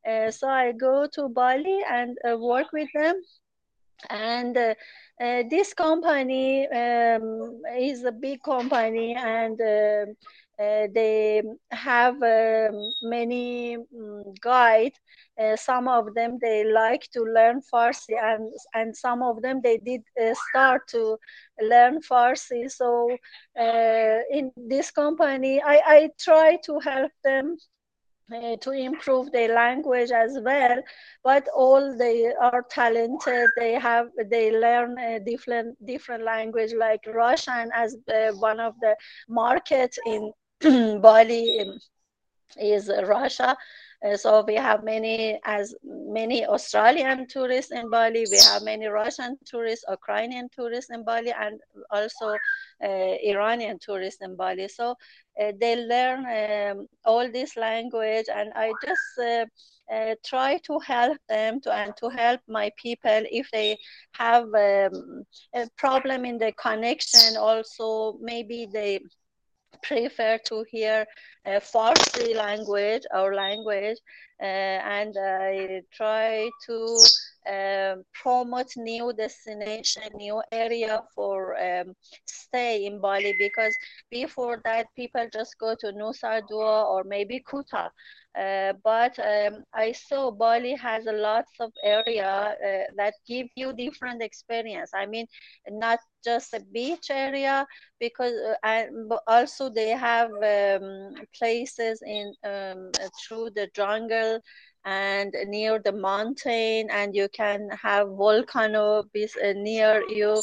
Uh, 0.07 0.31
so 0.31 0.47
I 0.47 0.71
go 0.71 1.07
to 1.13 1.29
Bali 1.29 1.79
and 1.89 2.17
uh, 2.29 2.37
work 2.37 2.67
with 2.73 2.89
them 2.93 3.21
and 4.09 4.57
uh, 5.21 5.37
uh, 5.37 5.43
this 5.49 5.73
company 5.73 6.67
um, 6.67 7.61
is 7.77 8.03
a 8.03 8.11
big 8.11 8.41
company 8.43 9.15
and 9.15 9.59
uh, 9.61 10.05
uh 10.59 10.87
they 10.93 11.43
have 11.71 12.15
um, 12.23 12.75
many 13.03 13.75
um, 13.75 14.23
guide. 14.41 14.93
Uh, 15.39 15.55
some 15.55 15.87
of 15.87 16.13
them 16.15 16.39
they 16.41 16.63
like 16.63 17.07
to 17.13 17.21
learn 17.23 17.61
farsi 17.73 18.15
and 18.21 18.51
and 18.73 18.95
some 18.95 19.21
of 19.21 19.41
them 19.41 19.61
they 19.63 19.77
did 19.77 20.01
uh, 20.21 20.33
start 20.49 20.81
to 20.87 21.17
learn 21.61 21.99
farsi. 22.01 22.69
So 22.71 23.09
in 24.31 24.51
this 24.55 24.91
company 24.91 25.61
i 25.61 25.81
i 25.97 26.09
try 26.19 26.57
to 26.65 26.79
help 26.79 27.11
them 27.23 27.57
uh, 28.33 28.55
to 28.57 28.71
improve 28.71 29.31
their 29.31 29.53
language 29.53 30.11
as 30.11 30.37
well 30.43 30.81
but 31.23 31.47
all 31.55 31.95
they 31.97 32.31
are 32.41 32.63
talented. 32.69 33.49
They 33.55 33.73
have 33.73 34.07
they 34.29 34.51
learn 34.51 34.97
a 34.99 35.19
different 35.19 35.75
different 35.85 36.23
language 36.23 36.73
like 36.73 37.01
russian 37.07 37.71
as 37.73 37.95
uh, 38.13 38.31
one 38.33 38.59
of 38.59 38.73
the 38.81 38.95
market 39.27 39.95
in 40.05 40.31
bali 41.01 41.59
um, 41.61 41.77
is 42.59 42.89
russia 43.05 43.55
so 44.15 44.43
we 44.47 44.55
have 44.55 44.83
many, 44.83 45.39
as 45.43 45.73
many 45.83 46.45
Australian 46.45 47.27
tourists 47.27 47.71
in 47.71 47.89
Bali. 47.89 48.25
We 48.29 48.37
have 48.37 48.61
many 48.63 48.85
Russian 48.87 49.37
tourists, 49.45 49.85
Ukrainian 49.89 50.49
tourists 50.49 50.91
in 50.91 51.03
Bali, 51.03 51.31
and 51.31 51.59
also 51.89 52.35
uh, 52.83 53.15
Iranian 53.33 53.79
tourists 53.79 54.21
in 54.21 54.35
Bali. 54.35 54.67
So 54.67 54.95
uh, 55.41 55.51
they 55.59 55.75
learn 55.75 56.25
um, 56.25 56.87
all 57.05 57.31
this 57.31 57.57
language, 57.57 58.25
and 58.33 58.51
I 58.55 58.71
just 58.85 59.17
uh, 59.19 59.45
uh, 59.93 60.15
try 60.25 60.57
to 60.57 60.79
help 60.79 61.17
them 61.27 61.61
to 61.61 61.73
and 61.73 61.95
to 61.97 62.09
help 62.09 62.41
my 62.47 62.71
people 62.77 63.23
if 63.31 63.49
they 63.51 63.77
have 64.11 64.43
um, 64.43 65.23
a 65.55 65.67
problem 65.77 66.25
in 66.25 66.37
the 66.37 66.51
connection. 66.53 67.37
Also, 67.37 68.17
maybe 68.21 68.67
they 68.71 68.99
prefer 69.81 70.37
to 70.45 70.65
hear 70.69 71.05
a 71.45 71.59
Farsi 71.59 72.35
language, 72.35 73.03
our 73.13 73.33
language, 73.33 73.97
uh, 74.41 74.45
and 74.45 75.15
I 75.17 75.81
try 75.91 76.49
to 76.67 77.01
um, 77.49 78.03
promote 78.13 78.67
new 78.75 79.13
destination, 79.13 80.03
new 80.15 80.41
area 80.51 81.01
for 81.15 81.57
um, 81.61 81.93
stay 82.25 82.85
in 82.85 82.99
Bali 82.99 83.33
because 83.39 83.75
before 84.11 84.61
that 84.65 84.87
people 84.95 85.27
just 85.33 85.57
go 85.59 85.75
to 85.79 85.87
Nusa 85.93 86.41
Dua 86.47 86.83
or 86.85 87.03
maybe 87.03 87.43
Kuta. 87.49 87.89
Uh, 88.37 88.73
but 88.83 89.17
um, 89.19 89.63
I 89.73 89.91
saw 89.93 90.31
Bali 90.31 90.75
has 90.75 91.05
a 91.07 91.13
lots 91.13 91.51
of 91.59 91.71
area 91.83 92.27
uh, 92.27 92.91
that 92.97 93.13
give 93.27 93.47
you 93.55 93.73
different 93.73 94.21
experience. 94.21 94.91
I 94.93 95.05
mean, 95.05 95.25
not 95.69 95.99
just 96.23 96.53
a 96.53 96.61
beach 96.73 97.09
area 97.09 97.65
because 97.99 98.33
uh, 98.33 98.55
and 98.63 99.11
also 99.27 99.69
they 99.69 99.89
have 99.89 100.29
um, 100.31 101.13
places 101.37 102.01
in 102.05 102.33
um, 102.43 102.91
through 103.27 103.51
the 103.55 103.67
jungle 103.75 104.39
and 104.85 105.33
near 105.47 105.79
the 105.79 105.91
mountain 105.91 106.87
and 106.91 107.15
you 107.15 107.27
can 107.33 107.69
have 107.81 108.07
volcano 108.09 108.99
uh, 108.99 109.53
near 109.55 110.03
you 110.09 110.41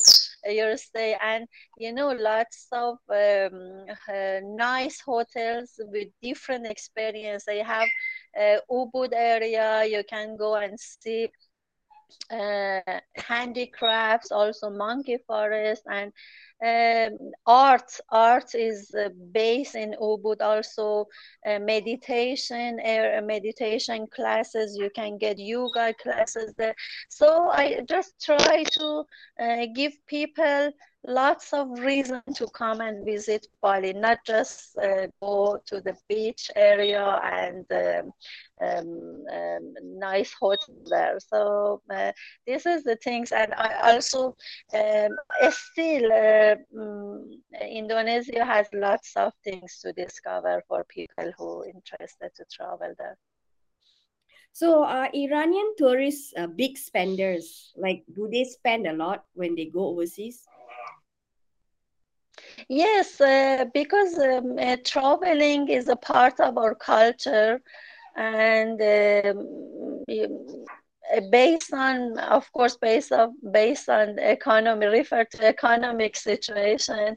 your 0.51 0.77
stay. 0.77 1.17
And 1.23 1.47
you 1.79 1.93
know 1.93 2.11
lots 2.11 2.67
of 2.73 2.99
um, 3.09 3.85
uh, 4.09 4.41
nice 4.43 5.01
hotels 5.01 5.79
with 5.79 6.09
different 6.23 6.67
experience. 6.67 7.45
They 7.45 7.61
have 7.63 7.89
uh, 8.39 8.59
ubud 8.71 9.13
area. 9.15 9.85
You 9.85 10.03
can 10.09 10.37
go 10.37 10.57
and 10.57 10.79
see 10.79 11.29
uh, 12.31 13.01
handicrafts, 13.17 14.31
also 14.31 14.71
monkey 14.71 15.19
forest, 15.27 15.83
and 15.87 16.13
um, 16.65 17.19
art. 17.47 17.91
Art 18.11 18.55
is 18.55 18.95
uh, 18.95 19.09
based 19.33 19.75
in 19.75 19.95
Ubud. 20.01 20.41
Also, 20.41 21.07
uh, 21.47 21.59
meditation, 21.59 22.79
uh, 22.81 23.21
meditation 23.23 24.07
classes. 24.07 24.77
You 24.79 24.91
can 24.95 25.19
get 25.19 25.39
yoga 25.39 25.95
classes 26.03 26.55
there. 26.57 26.75
So 27.09 27.51
I 27.51 27.81
just 27.89 28.15
try 28.25 28.65
to 28.79 29.05
uh, 29.41 29.67
give 29.75 29.93
people 30.07 30.71
lots 31.07 31.53
of 31.53 31.69
reason 31.79 32.23
to 32.35 32.47
come 32.49 32.81
and 32.81 33.05
visit 33.05 33.47
Bali, 33.61 33.93
not 33.93 34.19
just 34.27 34.77
uh, 34.79 35.07
go 35.21 35.61
to 35.67 35.81
the 35.81 35.97
beach 36.09 36.51
area 36.57 37.21
and 37.23 37.67
um, 37.73 38.13
um, 38.61 39.25
um, 39.33 39.75
nice 39.83 40.35
hotel 40.41 40.75
there. 40.87 41.19
So 41.21 41.83
uh, 41.91 42.13
this 42.47 42.67
is 42.67 42.85
the 42.85 42.97
things, 42.97 43.33
and 43.33 43.53
I 43.55 43.93
also 43.93 44.37
um, 44.73 45.11
still 45.51 46.13
uh, 46.13 46.57
um, 46.81 47.31
Indonesia 47.61 48.45
has 48.45 48.67
lots 48.73 49.13
of 49.17 49.33
things 49.45 49.81
to 49.83 49.93
discover 49.93 50.63
for 50.69 50.85
people 50.85 51.33
who 51.37 51.65
interested 51.65 52.31
to 52.37 52.45
travel 52.51 52.95
there. 52.99 53.19
So 54.53 54.85
are 54.85 55.11
Iranian 55.13 55.75
tourists 55.77 56.33
uh, 56.39 56.47
big 56.47 56.79
spenders? 56.79 57.73
Like, 57.77 58.05
do 58.15 58.29
they 58.31 58.45
spend 58.45 58.87
a 58.87 58.93
lot 58.93 59.25
when 59.35 59.57
they 59.57 59.67
go 59.67 59.89
overseas? 59.89 60.47
Yes, 62.69 63.21
uh, 63.21 63.65
because 63.73 64.19
um, 64.19 64.57
uh, 64.59 64.77
traveling 64.85 65.69
is 65.69 65.89
a 65.89 65.97
part 65.97 66.41
of 66.41 66.57
our 66.59 66.75
culture, 66.75 67.61
and 68.17 68.81
um, 68.81 70.03
uh, 70.11 71.21
based 71.31 71.73
on, 71.73 72.19
of 72.19 72.51
course, 72.53 72.77
based 72.77 73.13
on 73.13 73.35
based 73.53 73.89
on 73.89 74.19
economy, 74.19 74.87
refer 74.87 75.25
to 75.25 75.47
economic 75.47 76.17
situation. 76.17 77.17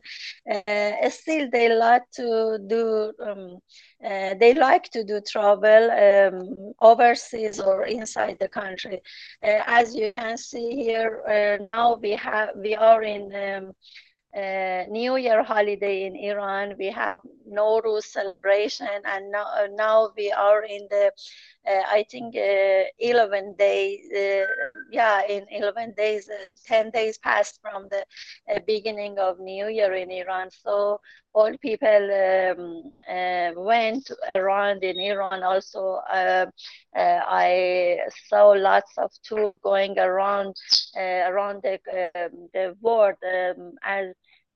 Uh, 0.52 1.10
still, 1.10 1.50
they 1.52 1.70
like 1.74 2.04
to 2.14 2.58
do. 2.68 3.12
Um, 3.26 3.58
uh, 4.04 4.34
they 4.40 4.54
like 4.54 4.84
to 4.92 5.04
do 5.04 5.20
travel 5.22 5.92
um, 5.92 6.74
overseas 6.82 7.60
or 7.60 7.86
inside 7.86 8.38
the 8.40 8.48
country. 8.50 9.02
Uh, 9.44 9.62
as 9.68 9.96
you 9.96 10.12
can 10.16 10.38
see 10.38 10.72
here, 10.76 11.22
now 11.74 11.96
we 12.02 12.12
have 12.12 12.50
we 12.58 12.76
are 12.76 13.02
in. 13.04 13.34
Um, 13.36 13.74
uh, 14.38 14.86
New 14.90 15.18
Year 15.18 15.44
holiday 15.44 16.06
in 16.06 16.16
Iran. 16.16 16.76
We 16.78 16.88
have 16.92 17.18
Nowruz 17.52 18.04
celebration, 18.06 18.88
and 19.06 19.32
now, 19.32 19.46
uh, 19.58 19.68
now 19.74 20.12
we 20.18 20.32
are 20.32 20.64
in 20.64 20.88
the, 20.90 21.12
uh, 21.68 21.84
I 21.88 22.06
think, 22.12 22.36
uh, 22.36 22.84
11 23.00 23.56
days. 23.58 24.02
Uh, 24.14 24.46
yeah, 24.92 25.22
in 25.28 25.46
11 25.50 25.94
days, 25.98 26.30
uh, 26.30 26.46
10 26.66 26.92
days 26.92 27.18
passed 27.18 27.60
from 27.62 27.88
the 27.90 28.06
beginning 28.66 29.20
of 29.20 29.40
New 29.40 29.68
Year 29.68 29.94
in 29.94 30.12
Iran. 30.12 30.50
So 30.52 31.00
all 31.34 31.52
people 31.62 31.88
um, 31.88 32.92
went 33.66 34.10
around 34.36 34.84
in 34.84 35.00
Iran. 35.00 35.44
Also, 35.44 36.02
I 36.96 38.00
saw 38.28 38.50
lots 38.50 38.98
of 38.98 39.12
tours 39.24 39.54
going 39.64 39.98
around 40.00 40.56
around 40.98 41.64
the 41.64 41.80
um, 42.16 42.50
the 42.54 42.76
world 42.82 43.16
um, 43.24 43.74
as 43.84 44.14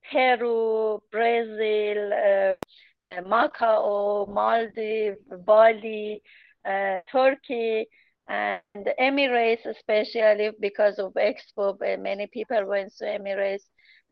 Peru, 0.10 1.01
Brazil, 1.12 2.12
uh, 2.13 3.22
Macau, 3.22 4.27
Maldives, 4.27 5.20
Bali, 5.46 6.22
uh, 6.65 7.00
Turkey, 7.12 7.88
and 8.28 8.62
Emirates, 8.99 9.65
especially 9.65 10.52
because 10.60 10.99
of 10.99 11.13
Expo. 11.13 11.78
Many 11.99 12.28
people 12.28 12.65
went 12.65 12.93
to 12.97 13.06
Emirates, 13.06 13.63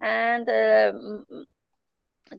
and 0.01 0.47
um, 0.49 1.25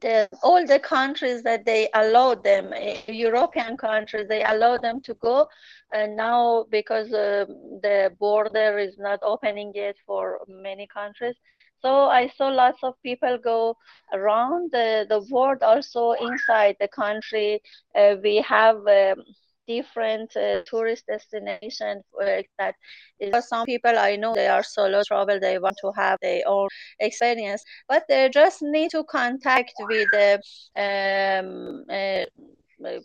the, 0.01 0.29
all 0.42 0.64
the 0.66 0.79
countries 0.79 1.42
that 1.42 1.64
they 1.64 1.88
allowed 1.94 2.44
them, 2.44 2.72
eh, 2.74 3.01
European 3.09 3.77
countries, 3.77 4.29
they 4.29 4.42
allow 4.44 4.77
them 4.77 5.01
to 5.03 5.14
go. 5.14 5.48
And 5.92 6.16
now, 6.16 6.66
because 6.70 7.12
uh, 7.12 7.46
the 7.83 8.14
border 8.18 8.79
is 8.79 8.96
not 8.98 9.20
opening 9.22 9.72
yet 9.74 9.96
for 10.07 10.40
many 10.48 10.87
countries, 10.87 11.35
so 11.83 12.05
I 12.07 12.29
saw 12.29 12.49
lots 12.49 12.79
of 12.83 12.95
people 13.03 13.38
go 13.43 13.77
around 14.12 14.71
the, 14.73 15.07
the 15.09 15.21
world, 15.31 15.62
also 15.62 16.12
inside 16.12 16.77
the 16.81 16.88
country. 16.88 17.61
Uh, 17.95 18.16
we 18.23 18.37
have 18.43 18.77
um, 18.87 19.23
different 19.66 20.37
uh, 20.37 20.61
tourist 20.66 21.05
destinations 21.07 22.05
uh, 22.23 22.43
that 22.59 22.75
is, 23.21 23.49
some 23.49 23.64
people 23.66 23.93
I 23.97 24.16
know 24.16 24.35
they 24.35 24.49
are 24.49 24.62
solo 24.62 25.03
travel, 25.07 25.38
they 25.40 25.59
want 25.59 25.77
to 25.83 25.93
have 25.97 26.19
their 26.21 26.43
own 26.47 26.69
experience, 26.99 27.62
but 27.88 28.05
they 28.09 28.29
just 28.29 28.62
need 28.62 28.90
to 28.93 29.05
contact 29.05 29.75
with 29.79 30.11
the 30.11 30.40
um, 30.77 31.85
uh, 31.90 32.25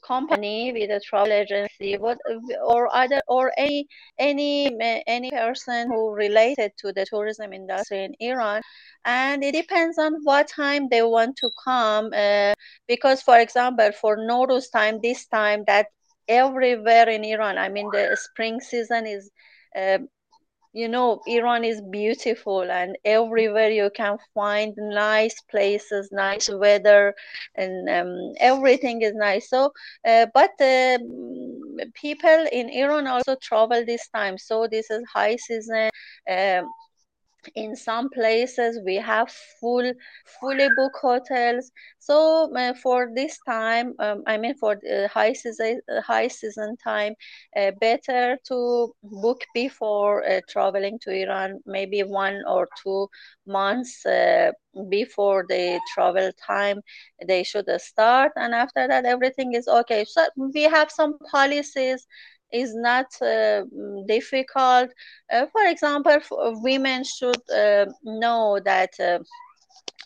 company 0.06 0.72
with 0.72 0.90
a 0.90 1.00
travel 1.00 1.32
agency 1.32 1.98
what 1.98 2.18
or 2.64 2.94
other 2.94 3.22
or 3.28 3.52
any 3.58 3.88
any 4.18 4.70
any 5.08 5.30
person 5.32 5.88
who 5.90 6.14
related 6.14 6.72
to 6.78 6.92
the 6.94 7.06
tourism 7.06 7.54
industry 7.54 8.04
in 8.04 8.14
iran. 8.20 8.62
And 9.06 9.44
it 9.44 9.54
depends 9.54 9.98
on 9.98 10.14
what 10.24 10.48
time 10.48 10.88
they 10.90 11.02
want 11.02 11.38
to 11.38 11.50
come 11.64 12.12
uh, 12.16 12.54
because 12.88 13.22
for 13.22 13.38
example 13.40 13.92
for 13.92 14.18
Nowruz 14.18 14.72
time 14.72 15.00
this 15.02 15.26
time 15.28 15.64
that 15.68 15.88
everywhere 16.28 17.08
in 17.10 17.24
iran 17.24 17.58
i 17.58 17.70
mean 17.70 17.90
the 17.92 18.16
spring 18.20 18.60
season 18.60 19.06
is 19.06 19.30
uh, 19.76 20.00
you 20.76 20.90
know 20.90 21.22
iran 21.28 21.64
is 21.66 21.82
beautiful 21.92 22.64
and 22.72 22.98
everywhere 23.06 23.70
you 23.72 23.90
can 23.96 24.18
find 24.36 24.76
nice 24.78 25.42
places 25.52 26.10
nice 26.14 26.50
weather 26.50 27.16
and 27.56 27.90
um, 27.90 28.34
everything 28.40 29.02
is 29.02 29.14
nice. 29.16 29.50
So 29.50 29.72
uh, 30.08 30.28
but 30.34 30.52
uh, 30.62 31.00
people 31.94 32.46
in 32.52 32.70
iran 32.70 33.08
also 33.08 33.36
travel 33.42 33.86
this 33.86 34.08
time. 34.10 34.38
So 34.38 34.68
this 34.68 34.92
is 34.92 35.04
high 35.14 35.38
season 35.38 35.90
um, 36.30 36.66
in 37.56 37.76
some 37.76 38.10
places 38.10 38.80
we 38.86 38.96
have 38.96 39.30
full 39.30 39.92
fully 40.40 40.68
booked 40.70 40.98
hotels. 41.02 41.72
So 42.00 42.52
uh, 42.56 42.74
for 42.74 43.10
this 43.16 43.40
time 43.48 43.94
um, 44.00 44.24
i 44.28 44.38
mean 44.38 44.56
for 44.56 44.76
the 44.82 45.08
high 45.14 45.34
season 45.34 45.82
uh, 45.92 46.02
high 46.02 46.28
season 46.28 46.76
time 46.84 47.14
uh, 47.56 47.72
better 47.80 48.38
to 48.48 48.94
book 49.04 49.42
before 49.54 50.24
uh, 50.28 50.40
traveling 50.48 50.98
to 51.02 51.12
iran 51.12 51.60
maybe 51.66 52.02
one 52.02 52.42
or 52.48 52.68
two 52.84 53.08
months 53.46 54.06
uh, 54.06 54.52
before 54.90 55.46
the 55.48 55.80
travel 55.94 56.32
time 56.46 56.82
they 57.28 57.44
should 57.44 57.70
start. 57.80 58.32
And 58.36 58.54
after 58.54 58.88
that 58.88 59.06
everything 59.06 59.54
is 59.54 59.68
okay. 59.68 60.06
So 60.06 60.26
we 60.38 60.64
have 60.64 60.92
some 60.92 61.18
policies 61.32 62.06
is 62.56 62.76
not 62.76 63.08
uh, 63.22 63.64
difficult. 64.08 64.90
Uh, 65.32 65.46
for 65.52 65.64
example, 65.68 66.18
women 66.64 67.04
should 67.04 67.42
uh, 67.52 67.86
know 68.04 68.60
that 68.64 68.94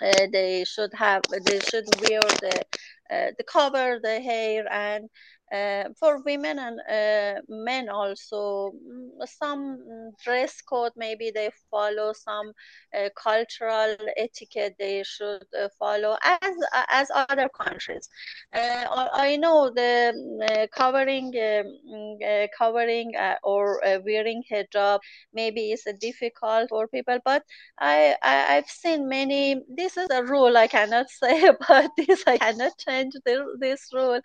they 0.01 0.63
should 0.65 0.91
have 0.93 1.23
they 1.45 1.59
should 1.61 1.85
wear 2.01 2.35
the 2.41 2.65
uh, 3.11 3.31
the 3.37 3.43
cover 3.43 3.99
the 4.01 4.19
hair 4.21 4.65
and 4.71 5.09
uh, 5.53 5.85
for 5.99 6.21
women 6.23 6.59
and 6.59 6.79
uh, 6.89 7.41
men 7.49 7.89
also 7.89 8.71
mm, 8.71 9.27
some 9.27 10.11
dress 10.23 10.61
code 10.61 10.91
maybe 10.95 11.31
they 11.33 11.49
follow 11.69 12.13
some 12.13 12.51
uh, 12.97 13.09
cultural 13.15 13.95
etiquette 14.17 14.75
they 14.79 15.03
should 15.03 15.43
uh, 15.59 15.67
follow 15.79 16.17
as 16.23 16.55
as 16.89 17.11
other 17.13 17.49
countries. 17.49 18.09
Uh, 18.53 19.07
i 19.13 19.35
know 19.37 19.69
the 19.75 20.13
mm, 20.15 20.67
covering 20.71 21.31
mm, 21.33 22.47
covering 22.57 23.11
or 23.43 23.79
wearing 24.05 24.43
hijab 24.51 24.99
maybe 25.33 25.71
is 25.71 25.85
difficult 25.99 26.69
for 26.69 26.87
people 26.87 27.17
but 27.25 27.43
I, 27.79 28.15
I 28.21 28.57
i've 28.57 28.69
seen 28.69 29.07
many 29.07 29.61
this 29.69 29.97
is 29.97 30.07
a 30.11 30.23
rule 30.23 30.57
i 30.57 30.67
cannot 30.67 31.09
say 31.21 31.51
but 31.67 31.91
this 31.97 32.23
i 32.27 32.37
cannot 32.37 32.77
change 32.77 33.13
this, 33.25 33.39
this 33.59 33.89
rule. 33.93 34.19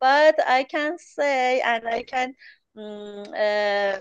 But 0.00 0.36
I 0.46 0.64
can 0.70 0.98
say 0.98 1.60
and 1.60 1.86
I 1.88 2.02
can 2.02 2.34
um, 2.76 3.24
uh, 3.36 3.98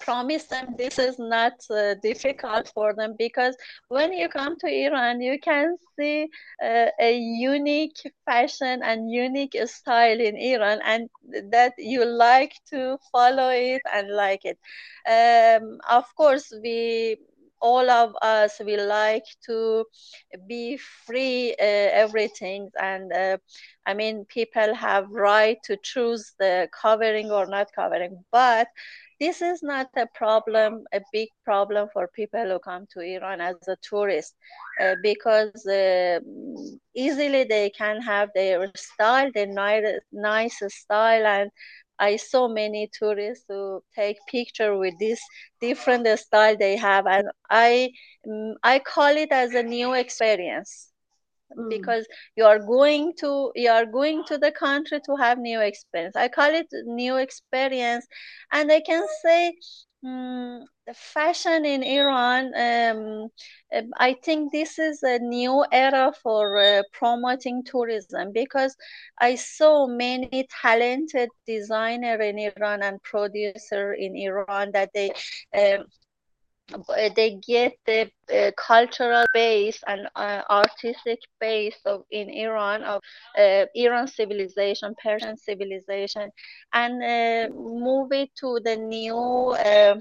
promise 0.00 0.44
them 0.44 0.74
this 0.78 0.98
is 0.98 1.18
not 1.18 1.52
uh, 1.70 1.94
difficult 2.02 2.70
for 2.74 2.94
them 2.94 3.14
because 3.18 3.56
when 3.88 4.12
you 4.12 4.28
come 4.28 4.56
to 4.58 4.66
Iran, 4.66 5.20
you 5.20 5.38
can 5.38 5.76
see 5.98 6.28
uh, 6.62 6.86
a 7.00 7.18
unique 7.18 8.00
fashion 8.24 8.82
and 8.82 9.10
unique 9.10 9.56
style 9.66 10.20
in 10.20 10.36
Iran, 10.36 10.80
and 10.84 11.08
that 11.50 11.74
you 11.78 12.04
like 12.04 12.54
to 12.70 12.98
follow 13.12 13.50
it 13.50 13.82
and 13.92 14.10
like 14.10 14.44
it. 14.44 14.58
Um, 15.06 15.78
of 15.90 16.04
course, 16.16 16.52
we 16.62 17.18
all 17.64 17.90
of 17.90 18.14
us 18.22 18.60
we 18.66 18.76
like 18.76 19.28
to 19.46 19.84
be 20.48 20.76
free 21.06 21.52
uh, 21.60 21.88
everything. 22.04 22.70
And 22.80 23.12
uh, 23.12 23.38
i 23.86 23.94
mean 23.94 24.24
people 24.38 24.74
have 24.74 25.06
right 25.10 25.58
to 25.64 25.76
choose 25.82 26.32
the 26.38 26.68
covering 26.82 27.30
or 27.30 27.46
not 27.46 27.68
covering. 27.74 28.24
But 28.32 28.68
this 29.20 29.42
is 29.42 29.62
not 29.62 29.88
a 29.96 30.06
problem, 30.14 30.84
a 30.92 31.00
big 31.12 31.28
problem 31.44 31.88
for 31.92 32.08
people 32.08 32.46
who 32.50 32.58
come 32.58 32.86
to 32.92 33.00
Iran 33.00 33.40
as 33.40 33.56
a 33.68 33.76
tourist, 33.82 34.34
uh, 34.82 34.96
because 35.02 35.66
uh, 35.66 36.20
easily 36.94 37.44
they 37.44 37.70
can 37.70 38.00
have 38.00 38.30
their 38.34 38.70
style, 38.76 39.30
their 39.34 39.46
nice, 39.46 39.84
nice 40.12 40.60
style, 40.68 41.26
and 41.26 41.50
I 41.98 42.16
saw 42.16 42.48
many 42.48 42.90
tourists 42.92 43.44
who 43.48 43.82
take 43.94 44.16
picture 44.26 44.76
with 44.76 44.94
this 44.98 45.20
different 45.60 46.06
style 46.18 46.56
they 46.56 46.76
have, 46.76 47.06
and 47.06 47.28
I 47.50 47.90
mm, 48.26 48.54
I 48.62 48.78
call 48.80 49.16
it 49.16 49.30
as 49.32 49.54
a 49.54 49.62
new 49.62 49.94
experience 49.94 50.92
mm. 51.56 51.68
because 51.68 52.06
you 52.36 52.44
are 52.44 52.58
going 52.58 53.12
to 53.20 53.52
you 53.54 53.70
are 53.70 53.86
going 53.86 54.24
to 54.26 54.38
the 54.38 54.52
country 54.52 55.00
to 55.06 55.16
have 55.16 55.38
new 55.38 55.60
experience 55.60 56.16
i 56.16 56.28
call 56.28 56.52
it 56.54 56.66
new 56.84 57.16
experience 57.16 58.06
and 58.52 58.70
i 58.72 58.80
can 58.80 59.06
say 59.24 59.54
the 60.04 60.94
fashion 60.94 61.64
in 61.64 61.82
iran 61.82 62.52
um, 62.54 63.28
um, 63.74 63.90
i 63.98 64.14
think 64.22 64.52
this 64.52 64.78
is 64.78 65.02
a 65.02 65.18
new 65.18 65.64
era 65.72 66.12
for 66.22 66.58
uh, 66.58 66.82
promoting 66.92 67.62
tourism 67.64 68.32
because 68.32 68.76
i 69.20 69.34
saw 69.34 69.86
many 69.86 70.46
talented 70.62 71.30
designer 71.46 72.20
in 72.20 72.38
iran 72.38 72.82
and 72.82 73.02
producer 73.02 73.94
in 73.94 74.14
iran 74.16 74.70
that 74.72 74.90
they 74.94 75.10
um, 75.56 75.84
they 77.14 77.38
get 77.46 77.74
the 77.86 78.10
uh, 78.32 78.50
cultural 78.56 79.24
base 79.34 79.82
and 79.86 80.08
uh, 80.16 80.42
artistic 80.50 81.18
base 81.40 81.76
of 81.84 82.04
in 82.10 82.30
Iran 82.30 82.82
of 82.82 83.02
uh, 83.38 83.66
Iran 83.74 84.08
civilization, 84.08 84.94
Persian 85.02 85.36
civilization, 85.36 86.30
and 86.72 87.02
uh, 87.02 87.54
move 87.54 88.12
it 88.12 88.30
to 88.40 88.60
the 88.64 88.76
new. 88.76 89.16
Um, 89.16 90.00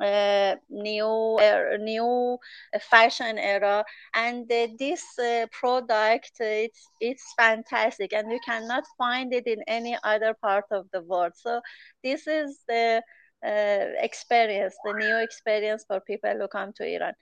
uh, 0.00 0.56
new 0.70 1.36
uh, 1.38 1.76
new 1.78 2.38
fashion 2.80 3.38
era. 3.38 3.84
And 4.14 4.48
this 4.48 5.04
product 5.52 6.32
it's 6.40 6.88
it's 7.00 7.34
fantastic. 7.36 8.14
And 8.14 8.32
you 8.32 8.40
cannot 8.44 8.84
find 8.96 9.34
it 9.34 9.46
in 9.46 9.62
any 9.68 9.96
other 10.02 10.34
part 10.40 10.64
of 10.70 10.86
the 10.92 11.02
world. 11.02 11.32
So 11.36 11.60
this 12.02 12.26
is 12.26 12.58
the 12.66 12.96
uh, 12.96 13.00
experience, 13.42 14.74
the 14.84 14.92
new 14.92 15.16
experience 15.18 15.84
for 15.86 16.00
people 16.00 16.32
who 16.38 16.48
come 16.48 16.72
to 16.74 16.84
Iran. 16.84 17.14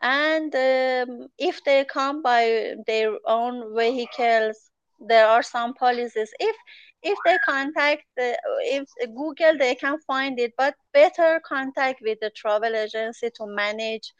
And 0.00 0.54
um, 0.54 1.28
if 1.38 1.62
they 1.64 1.84
come 1.84 2.22
by 2.22 2.74
their 2.86 3.16
own 3.26 3.74
vehicles, 3.74 4.70
there 5.00 5.26
are 5.26 5.42
some 5.42 5.74
policies. 5.74 6.30
If 6.38 6.56
if 7.04 7.18
they 7.26 7.36
contact 7.44 8.04
the, 8.16 8.36
if 8.60 8.88
Google, 9.14 9.58
they 9.58 9.74
can 9.74 9.98
find 10.06 10.40
it, 10.40 10.52
but 10.56 10.74
better 10.94 11.40
contact 11.46 12.00
with 12.00 12.18
the 12.20 12.30
travel 12.30 12.74
agency 12.74 13.28
to 13.36 13.46
manage 13.46 14.10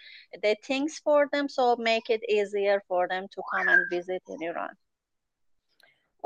the 0.42 0.54
things 0.62 1.00
for 1.02 1.26
them, 1.32 1.48
so 1.48 1.76
make 1.76 2.10
it 2.10 2.20
easier 2.28 2.82
for 2.86 3.08
them 3.08 3.26
to 3.32 3.42
come 3.54 3.68
and 3.68 3.86
visit 3.90 4.22
in 4.28 4.42
Iran. 4.42 4.68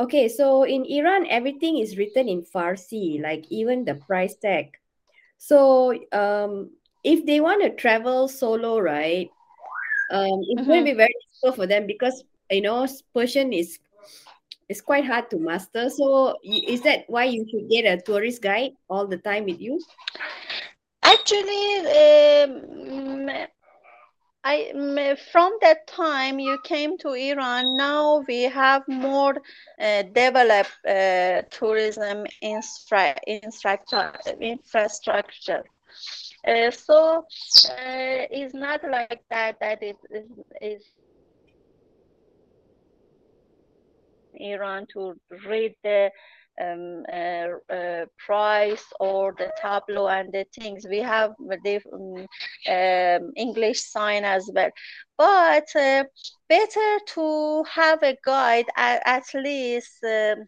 Okay, 0.00 0.28
so 0.28 0.64
in 0.64 0.84
Iran, 0.84 1.26
everything 1.28 1.78
is 1.78 1.96
written 1.96 2.28
in 2.28 2.42
Farsi, 2.42 3.22
like 3.22 3.46
even 3.50 3.84
the 3.84 3.94
price 3.94 4.34
tag. 4.34 4.76
So 5.38 5.94
um, 6.12 6.70
if 7.04 7.24
they 7.24 7.40
want 7.40 7.62
to 7.62 7.70
travel 7.70 8.28
solo, 8.28 8.78
right, 8.78 9.30
um, 10.10 10.40
it's 10.48 10.60
mm-hmm. 10.60 10.70
going 10.70 10.84
to 10.84 10.90
be 10.92 10.96
very 10.96 11.14
difficult 11.30 11.56
for 11.56 11.66
them 11.66 11.86
because 11.86 12.24
you 12.50 12.60
know 12.60 12.86
Persian 13.14 13.52
is 13.52 13.78
is 14.68 14.80
quite 14.80 15.04
hard 15.04 15.30
to 15.30 15.38
master. 15.38 15.88
So 15.90 16.36
is 16.44 16.82
that 16.82 17.04
why 17.08 17.24
you 17.24 17.46
should 17.50 17.70
get 17.70 17.86
a 17.86 18.00
tourist 18.00 18.42
guide 18.42 18.72
all 18.90 19.06
the 19.06 19.16
time 19.18 19.44
with 19.44 19.60
you? 19.60 19.80
Actually, 21.02 21.78
um, 22.44 23.46
I 24.50 25.16
from 25.32 25.52
that 25.62 25.86
time 25.86 26.38
you 26.38 26.58
came 26.64 26.96
to 26.98 27.12
Iran. 27.12 27.76
Now 27.76 28.24
we 28.28 28.42
have 28.44 28.82
more 28.88 29.34
uh, 29.80 30.02
developed 30.02 30.76
uh, 30.86 31.42
tourism 31.50 32.26
infra- 32.42 33.20
infrastructure. 34.40 35.64
Uh, 36.46 36.70
so 36.70 37.18
uh, 37.70 38.26
it's 38.38 38.54
not 38.54 38.82
like 38.90 39.22
that. 39.30 39.56
That 39.60 39.82
it 39.82 39.96
is, 40.10 40.28
is 40.60 40.84
Iran 44.34 44.86
to 44.94 45.14
read 45.46 45.74
the 45.82 46.10
um, 46.60 47.04
uh, 47.12 47.74
uh, 47.74 48.04
price 48.26 48.84
or 49.00 49.34
the 49.38 49.50
tableau 49.60 50.08
and 50.08 50.32
the 50.32 50.44
things. 50.58 50.86
We 50.88 50.98
have 50.98 51.32
the 51.38 51.80
um, 51.92 52.26
um, 52.68 53.32
English 53.36 53.80
sign 53.80 54.24
as 54.24 54.50
well. 54.54 54.70
But 55.16 55.68
uh, 55.76 56.04
better 56.48 56.98
to 57.14 57.64
have 57.74 58.02
a 58.02 58.16
guide 58.24 58.66
at, 58.76 59.02
at 59.04 59.24
least 59.34 60.02
um, 60.04 60.46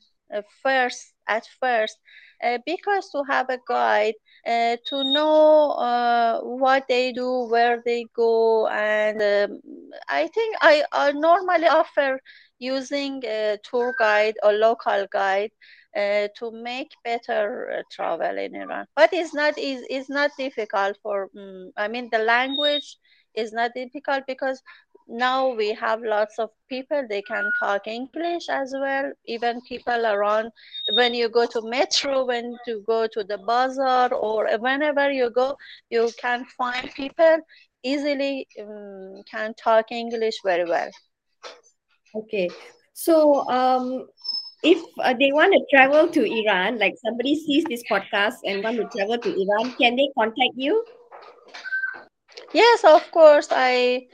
first, 0.62 1.12
at 1.28 1.46
first, 1.60 1.98
uh, 2.42 2.58
because 2.66 3.10
to 3.10 3.22
have 3.28 3.48
a 3.50 3.58
guide 3.66 4.14
uh, 4.46 4.76
to 4.86 5.04
know 5.12 5.70
uh, 5.72 6.40
what 6.40 6.84
they 6.88 7.12
do, 7.12 7.46
where 7.48 7.82
they 7.84 8.04
go, 8.14 8.66
and 8.68 9.20
um, 9.22 9.60
I 10.08 10.26
think 10.28 10.56
I, 10.60 10.84
I 10.92 11.12
normally 11.12 11.66
offer 11.68 12.20
using 12.58 13.22
a 13.24 13.58
tour 13.62 13.94
guide 13.98 14.34
or 14.42 14.52
local 14.52 15.06
guide 15.10 15.50
uh, 15.96 16.28
to 16.38 16.50
make 16.52 16.90
better 17.04 17.70
uh, 17.78 17.82
travel 17.90 18.36
in 18.38 18.54
Iran. 18.54 18.86
But 18.96 19.12
it's 19.12 19.34
not 19.34 19.58
is 19.58 19.84
it's 19.90 20.08
not 20.10 20.30
difficult 20.38 20.98
for. 21.02 21.28
Um, 21.36 21.72
I 21.76 21.88
mean, 21.88 22.08
the 22.10 22.18
language 22.18 22.96
is 23.34 23.52
not 23.52 23.72
difficult 23.74 24.24
because 24.26 24.62
now 25.10 25.48
we 25.54 25.72
have 25.74 26.00
lots 26.02 26.38
of 26.38 26.50
people 26.68 27.02
they 27.08 27.22
can 27.22 27.44
talk 27.60 27.86
english 27.86 28.48
as 28.48 28.72
well 28.80 29.12
even 29.26 29.60
people 29.68 30.06
around 30.06 30.50
when 30.94 31.14
you 31.14 31.28
go 31.28 31.46
to 31.46 31.60
metro 31.62 32.24
when 32.24 32.56
you 32.66 32.82
go 32.86 33.06
to 33.06 33.24
the 33.24 33.38
bazaar 33.38 34.12
or 34.14 34.48
whenever 34.58 35.10
you 35.10 35.30
go 35.30 35.56
you 35.90 36.10
can 36.20 36.44
find 36.56 36.90
people 36.94 37.36
easily 37.82 38.46
um, 38.60 39.22
can 39.30 39.54
talk 39.54 39.90
english 39.90 40.36
very 40.44 40.64
well 40.68 40.90
okay 42.14 42.48
so 42.94 43.46
um 43.48 44.06
if 44.62 44.78
uh, 45.04 45.14
they 45.18 45.32
want 45.32 45.52
to 45.52 45.60
travel 45.74 46.08
to 46.08 46.22
Iran, 46.24 46.78
like 46.78 46.94
somebody 47.04 47.34
sees 47.34 47.64
this 47.64 47.82
podcast 47.90 48.36
and 48.44 48.62
want 48.62 48.76
to 48.76 48.84
travel 48.96 49.18
to 49.18 49.28
Iran, 49.30 49.74
can 49.80 49.96
they 49.96 50.08
contact 50.18 50.52
you? 50.56 50.84
Yes, 52.52 52.84
of 52.84 53.10
course. 53.10 53.48
I 53.50 54.06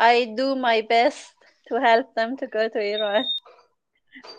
I 0.00 0.32
do 0.34 0.56
my 0.56 0.80
best 0.80 1.36
to 1.68 1.78
help 1.78 2.14
them 2.14 2.36
to 2.38 2.46
go 2.46 2.68
to 2.68 2.80
Iran. 2.80 3.24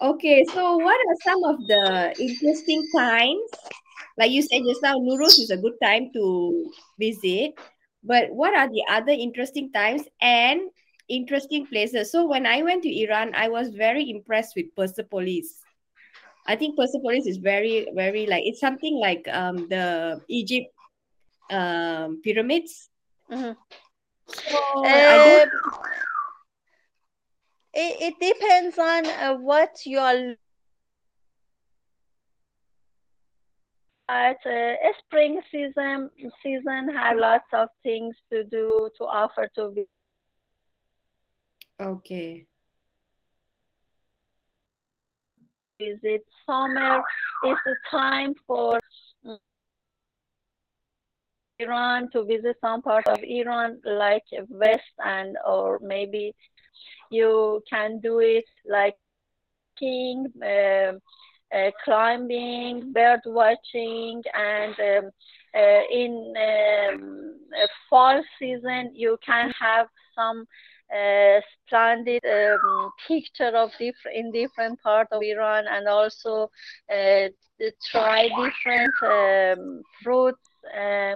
Okay, 0.02 0.44
so 0.52 0.78
what 0.78 0.98
are 0.98 1.18
some 1.24 1.44
of 1.46 1.58
the 1.68 2.14
interesting 2.20 2.82
times? 2.98 3.50
Like 4.18 4.32
you 4.32 4.42
said 4.42 4.64
just 4.68 4.82
now, 4.82 4.98
Nowruz 4.98 5.40
is 5.40 5.52
a 5.52 5.58
good 5.58 5.78
time 5.82 6.10
to 6.14 6.66
visit. 7.00 7.54
But 8.04 8.32
what 8.32 8.58
are 8.58 8.68
the 8.68 8.84
other 8.90 9.12
interesting 9.12 9.72
times? 9.72 10.02
And 10.20 10.62
interesting 11.08 11.68
places. 11.68 12.12
So 12.12 12.26
when 12.26 12.46
I 12.46 12.64
went 12.64 12.84
to 12.84 12.90
Iran, 12.90 13.36
I 13.36 13.48
was 13.50 13.70
very 13.70 14.10
impressed 14.10 14.56
with 14.56 14.74
Persepolis. 14.76 15.62
I 16.48 16.56
think 16.56 16.76
Persepolis 16.76 17.28
is 17.28 17.38
very, 17.38 17.88
very 17.94 18.26
like 18.26 18.44
it's 18.46 18.60
something 18.60 18.98
like 18.98 19.28
um 19.32 19.70
the 19.70 20.20
Egypt 20.28 20.74
um 21.52 22.20
pyramids. 22.24 22.90
Mm-hmm. 23.30 23.54
So 24.34 24.86
uh, 24.86 25.46
it, 27.74 28.14
it 28.14 28.14
depends 28.20 28.78
on 28.78 29.06
uh, 29.06 29.36
what 29.38 29.86
you 29.86 30.00
are 30.00 30.36
at 34.10 34.38
uh, 34.46 34.74
spring 35.06 35.42
season 35.52 36.10
season 36.44 36.90
have 36.94 37.18
lots 37.18 37.46
of 37.54 37.70
things 37.82 38.16
to 38.32 38.44
do 38.44 38.90
to 38.98 39.04
offer 39.06 39.50
to 39.56 39.86
Okay. 41.80 42.46
Is 45.80 45.98
it 46.04 46.24
summer? 46.46 47.02
Is 47.48 47.58
the 47.66 47.76
time 47.90 48.36
for 48.46 48.80
Iran 51.62 52.10
to 52.12 52.24
visit 52.24 52.58
some 52.62 52.82
part 52.82 53.08
of 53.08 53.20
Iran 53.24 53.80
like 53.86 54.24
West 54.50 54.96
and 55.00 55.38
or 55.46 55.80
maybe 55.82 56.34
you 57.10 57.62
can 57.70 58.00
do 58.00 58.20
it 58.20 58.46
like 58.70 58.96
skiing, 59.76 60.28
uh, 60.44 60.94
uh, 61.56 61.72
climbing, 61.84 62.92
bird 62.94 63.22
watching, 63.26 64.22
and 64.34 64.76
um, 64.80 65.12
uh, 65.56 65.82
in 65.92 66.34
um, 66.38 67.34
fall 67.90 68.22
season 68.40 68.92
you 68.96 69.18
can 69.26 69.52
have 69.60 69.88
some 70.16 70.46
uh, 70.94 71.40
splendid 71.68 72.22
um, 72.26 72.92
picture 73.08 73.52
of 73.56 73.70
different 73.80 74.16
in 74.16 74.32
different 74.32 74.80
part 74.82 75.08
of 75.12 75.22
Iran 75.22 75.66
and 75.70 75.88
also 75.88 76.50
uh, 76.92 77.28
try 77.92 78.28
different 78.30 78.94
um, 79.04 79.82
fruits. 80.04 80.51
Uh, 80.76 81.16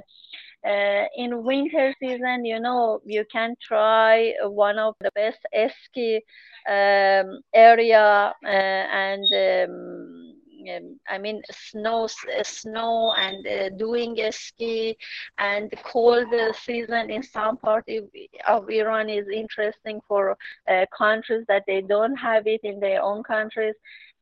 uh, 0.68 1.06
in 1.18 1.44
winter 1.44 1.94
season, 2.00 2.46
you 2.46 2.60
know, 2.60 3.00
you 3.06 3.26
can 3.32 3.56
try 3.62 4.34
one 4.44 4.78
of 4.80 4.96
the 5.02 5.12
best 5.16 5.40
ski 5.86 6.22
um, 6.70 7.40
area 7.54 8.34
uh, 8.44 8.48
and 8.48 9.24
um, 9.34 10.34
um, 10.76 11.00
I 11.10 11.18
mean 11.18 11.42
snow, 11.52 12.08
snow 12.44 13.14
and 13.18 13.46
uh, 13.48 13.70
doing 13.78 14.20
a 14.20 14.32
ski 14.32 14.98
and 15.38 15.72
cold 15.84 16.28
season 16.54 17.10
in 17.10 17.24
some 17.24 17.58
part 17.58 17.86
of 18.48 18.70
Iran 18.70 19.10
is 19.10 19.28
interesting 19.34 20.00
for 20.08 20.36
uh, 20.70 20.86
countries 20.98 21.46
that 21.48 21.64
they 21.68 21.82
don't 21.82 22.16
have 22.16 22.48
it 22.48 22.62
in 22.64 22.80
their 22.80 23.02
own 23.02 23.24
countries. 23.24 23.76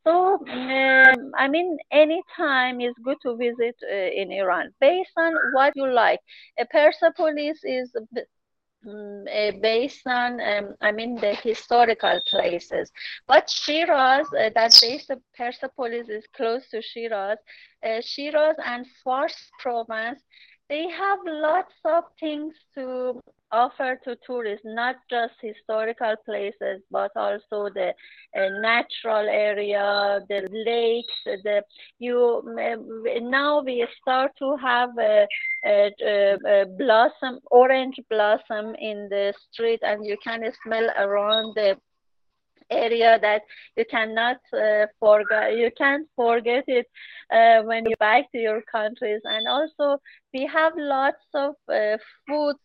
So, 0.05 0.35
um, 0.47 1.31
I 1.37 1.47
mean, 1.47 1.77
anytime 1.91 2.81
is 2.81 2.93
good 3.03 3.17
to 3.23 3.35
visit 3.37 3.75
uh, 3.83 3.95
in 3.95 4.31
Iran 4.31 4.73
based 4.79 5.13
on 5.17 5.33
what 5.53 5.73
you 5.75 5.87
like. 5.87 6.19
A 6.59 6.65
Persepolis 6.65 7.59
is 7.63 7.95
um, 8.85 9.23
based 9.61 10.05
on, 10.05 10.41
um, 10.41 10.75
I 10.81 10.91
mean, 10.91 11.15
the 11.15 11.35
historical 11.35 12.19
places. 12.29 12.91
But 13.27 13.49
Shiraz, 13.49 14.27
uh, 14.37 14.49
that 14.55 14.77
base 14.81 15.09
of 15.09 15.21
Persepolis 15.37 16.09
is 16.09 16.25
close 16.35 16.69
to 16.71 16.81
Shiraz. 16.81 17.37
Uh, 17.83 18.01
Shiraz 18.01 18.55
and 18.65 18.85
Fars 19.03 19.35
province, 19.59 20.21
they 20.73 20.87
have 20.89 21.19
lots 21.25 21.75
of 21.85 22.03
things 22.19 22.51
to 22.73 23.21
offer 23.51 23.99
to 24.03 24.17
tourists, 24.25 24.65
not 24.65 24.95
just 25.07 25.35
historical 25.39 26.15
places, 26.25 26.81
but 26.89 27.11
also 27.15 27.69
the 27.75 27.89
uh, 28.35 28.49
natural 28.59 29.29
area, 29.29 30.19
the 30.29 30.41
lakes. 30.65 31.19
The 31.43 31.61
you 31.99 32.41
now 33.21 33.61
we 33.61 33.85
start 34.01 34.31
to 34.39 34.57
have 34.57 34.89
a, 34.97 35.27
a, 35.63 35.91
a, 36.01 36.65
blossom, 36.79 37.39
orange 37.51 37.99
blossom 38.09 38.73
in 38.79 39.07
the 39.11 39.31
street, 39.51 39.81
and 39.83 40.03
you 40.03 40.17
can 40.23 40.41
smell 40.63 40.89
around 40.97 41.53
the 41.55 41.77
area 42.69 43.19
that 43.21 43.41
you 43.75 43.85
cannot 43.89 44.37
uh, 44.53 44.85
forget 44.99 45.55
you 45.57 45.69
can't 45.77 46.07
forget 46.15 46.63
it 46.67 46.87
uh, 47.31 47.61
when 47.63 47.85
you 47.85 47.95
back 47.99 48.31
to 48.31 48.37
your 48.37 48.61
countries 48.71 49.21
and 49.25 49.47
also 49.47 49.97
we 50.33 50.45
have 50.45 50.73
lots 50.77 51.25
of 51.33 51.55
uh, 51.69 51.97
foods 52.27 52.59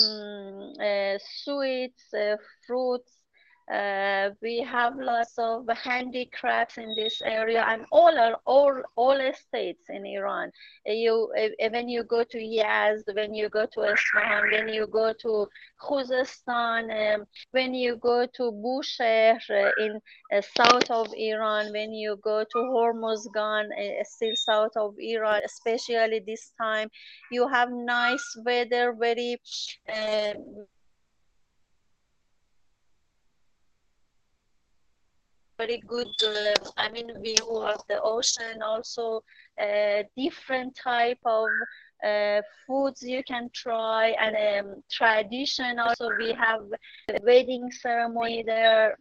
um, 0.00 0.72
uh, 0.80 1.18
sweets, 1.42 2.12
uh, 2.14 2.36
fruits. 2.66 3.21
Uh, 3.70 4.30
we 4.42 4.58
have 4.58 4.96
lots 4.96 5.34
of 5.38 5.66
handicrafts 5.68 6.78
in 6.78 6.94
this 6.96 7.22
area 7.22 7.64
and 7.68 7.84
all 7.92 8.18
are 8.18 8.36
all 8.44 8.82
all 8.96 9.18
states 9.34 9.84
in 9.88 10.04
Iran. 10.04 10.50
You 10.84 11.32
when 11.70 11.88
you 11.88 12.02
go 12.04 12.24
to 12.24 12.38
Yazd, 12.38 13.14
when 13.14 13.34
you 13.34 13.48
go 13.48 13.66
to 13.72 13.80
Isfahan, 13.82 14.50
when 14.50 14.68
you 14.68 14.86
go 14.86 15.12
to 15.22 15.46
Khuzestan, 15.80 17.14
um, 17.14 17.24
when 17.52 17.74
you 17.74 17.96
go 17.96 18.26
to 18.26 18.42
Bushehr 18.52 19.38
uh, 19.50 19.70
in 19.84 20.00
uh, 20.32 20.42
south 20.56 20.90
of 20.90 21.08
Iran, 21.16 21.72
when 21.72 21.92
you 21.92 22.16
go 22.22 22.44
to 22.44 22.58
Hormozgan, 22.58 23.66
uh, 23.70 24.04
still 24.04 24.36
south 24.36 24.76
of 24.76 24.94
Iran, 24.98 25.42
especially 25.44 26.20
this 26.26 26.52
time, 26.60 26.88
you 27.30 27.48
have 27.48 27.70
nice 27.70 28.24
weather, 28.44 28.94
very 28.98 29.36
very 35.58 35.82
good 35.86 36.08
uh, 36.24 36.54
i 36.76 36.88
mean 36.90 37.10
view 37.22 37.46
of 37.56 37.80
the 37.88 38.00
ocean 38.02 38.62
also 38.62 39.22
uh, 39.60 40.02
different 40.16 40.74
type 40.74 41.18
of 41.24 41.48
uh, 42.04 42.40
foods 42.66 43.02
you 43.02 43.22
can 43.24 43.48
try 43.54 44.08
and 44.20 44.66
um, 44.66 44.82
tradition 44.90 45.78
also 45.78 46.10
we 46.18 46.32
have 46.32 46.60
the 47.08 47.18
wedding 47.22 47.70
ceremony 47.70 48.42
there. 48.42 48.96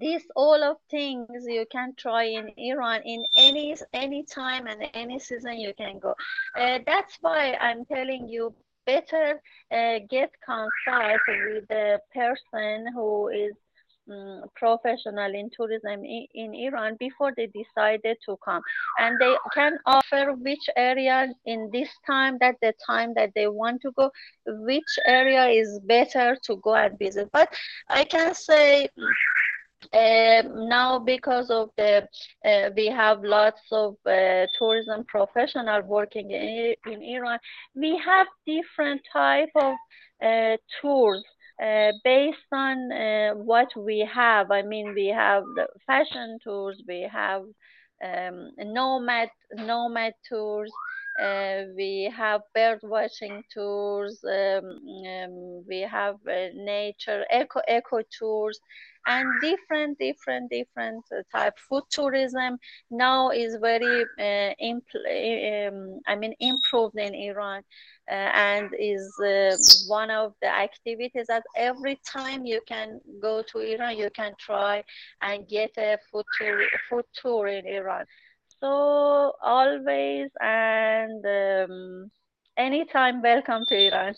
This 0.00 0.24
all 0.34 0.62
of 0.62 0.76
things 0.90 1.44
you 1.46 1.64
can 1.70 1.94
try 1.96 2.24
in 2.24 2.50
iran 2.56 3.02
in 3.04 3.24
any 3.36 3.76
any 3.92 4.24
time 4.24 4.66
and 4.66 4.82
any 4.94 5.18
season 5.18 5.58
you 5.58 5.72
can 5.74 5.98
go. 5.98 6.14
Uh, 6.58 6.78
that's 6.86 7.16
why 7.20 7.54
i'm 7.60 7.84
telling 7.86 8.28
you 8.28 8.54
better 8.86 9.40
uh, 9.72 9.98
get 10.08 10.30
consult 10.44 11.20
with 11.28 11.68
the 11.68 12.00
person 12.14 12.86
who 12.94 13.28
is 13.28 13.52
um, 14.10 14.42
professional 14.54 15.34
in 15.34 15.50
tourism 15.56 16.04
in, 16.04 16.26
in, 16.34 16.54
Iran 16.54 16.96
before 16.98 17.32
they 17.36 17.46
decided 17.46 18.16
to 18.26 18.36
come. 18.44 18.62
And 18.98 19.18
they 19.20 19.34
can 19.54 19.78
offer 19.86 20.32
which 20.32 20.68
area 20.76 21.28
in 21.44 21.70
this 21.72 21.88
time, 22.06 22.38
that 22.40 22.56
the 22.62 22.72
time 22.86 23.14
that 23.14 23.32
they 23.34 23.48
want 23.48 23.82
to 23.82 23.92
go, 23.92 24.10
which 24.46 24.98
area 25.06 25.46
is 25.46 25.80
better 25.84 26.36
to 26.44 26.56
go 26.56 26.74
and 26.74 26.98
visit. 26.98 27.30
But 27.32 27.52
I 27.88 28.04
can 28.04 28.34
say 28.34 28.88
uh, 29.92 30.42
now 30.54 30.98
because 30.98 31.50
of 31.50 31.70
the 31.76 32.06
uh, 32.44 32.70
we 32.76 32.86
have 32.86 33.22
lots 33.22 33.60
of 33.72 33.96
uh, 34.06 34.46
tourism 34.58 35.04
professional 35.04 35.82
working 35.82 36.30
in, 36.30 36.74
in 36.86 37.02
Iran 37.02 37.38
we 37.74 38.00
have 38.04 38.26
different 38.46 39.02
type 39.12 39.50
of 39.54 39.74
uh, 40.24 40.56
tours 40.80 41.22
uh, 41.62 41.92
based 42.04 42.50
on 42.52 42.92
uh, 42.92 43.32
what 43.34 43.68
we 43.76 44.08
have 44.12 44.50
i 44.50 44.62
mean 44.62 44.92
we 44.94 45.06
have 45.06 45.44
the 45.54 45.66
fashion 45.86 46.38
tours 46.44 46.82
we 46.88 47.08
have 47.12 47.42
um, 48.04 48.50
nomad 48.58 49.28
nomad 49.54 50.12
tours 50.28 50.72
we 51.76 52.10
have 52.16 52.40
bird 52.54 52.78
watching 52.82 53.42
tours 53.52 54.22
um, 54.24 54.64
um, 55.08 55.64
we 55.68 55.80
have 55.80 56.16
uh, 56.28 56.48
nature 56.54 57.24
eco 57.32 57.60
eco 57.68 58.00
tours 58.18 58.60
and 59.06 59.26
different 59.40 59.98
different 59.98 60.50
different 60.50 61.04
uh, 61.12 61.22
type 61.36 61.54
food 61.68 61.82
tourism. 61.90 62.58
Now 62.90 63.30
is 63.30 63.56
very 63.60 64.04
uh, 64.18 64.52
um, 64.60 66.00
i 66.06 66.14
mean 66.14 66.34
improved 66.40 66.96
in 66.98 67.14
iran 67.14 67.62
uh, 68.10 68.14
and 68.14 68.70
is 68.78 69.18
uh, 69.24 69.56
one 69.86 70.10
of 70.10 70.32
the 70.42 70.48
activities 70.48 71.26
that 71.28 71.44
every 71.56 71.98
time 72.06 72.44
you 72.44 72.60
can 72.66 73.00
go 73.20 73.42
to 73.50 73.58
iran 73.58 73.96
you 73.96 74.10
can 74.14 74.32
try 74.38 74.82
and 75.22 75.48
get 75.48 75.70
a 75.78 75.98
food 76.10 76.24
tour 76.38 76.62
food 76.88 77.04
tour 77.14 77.46
in 77.46 77.66
iran 77.66 78.04
so 78.66 79.32
always 79.42 80.30
and 80.40 81.24
um, 81.24 82.10
anytime 82.56 83.22
welcome 83.22 83.64
to 83.66 83.76
iran 83.88 84.14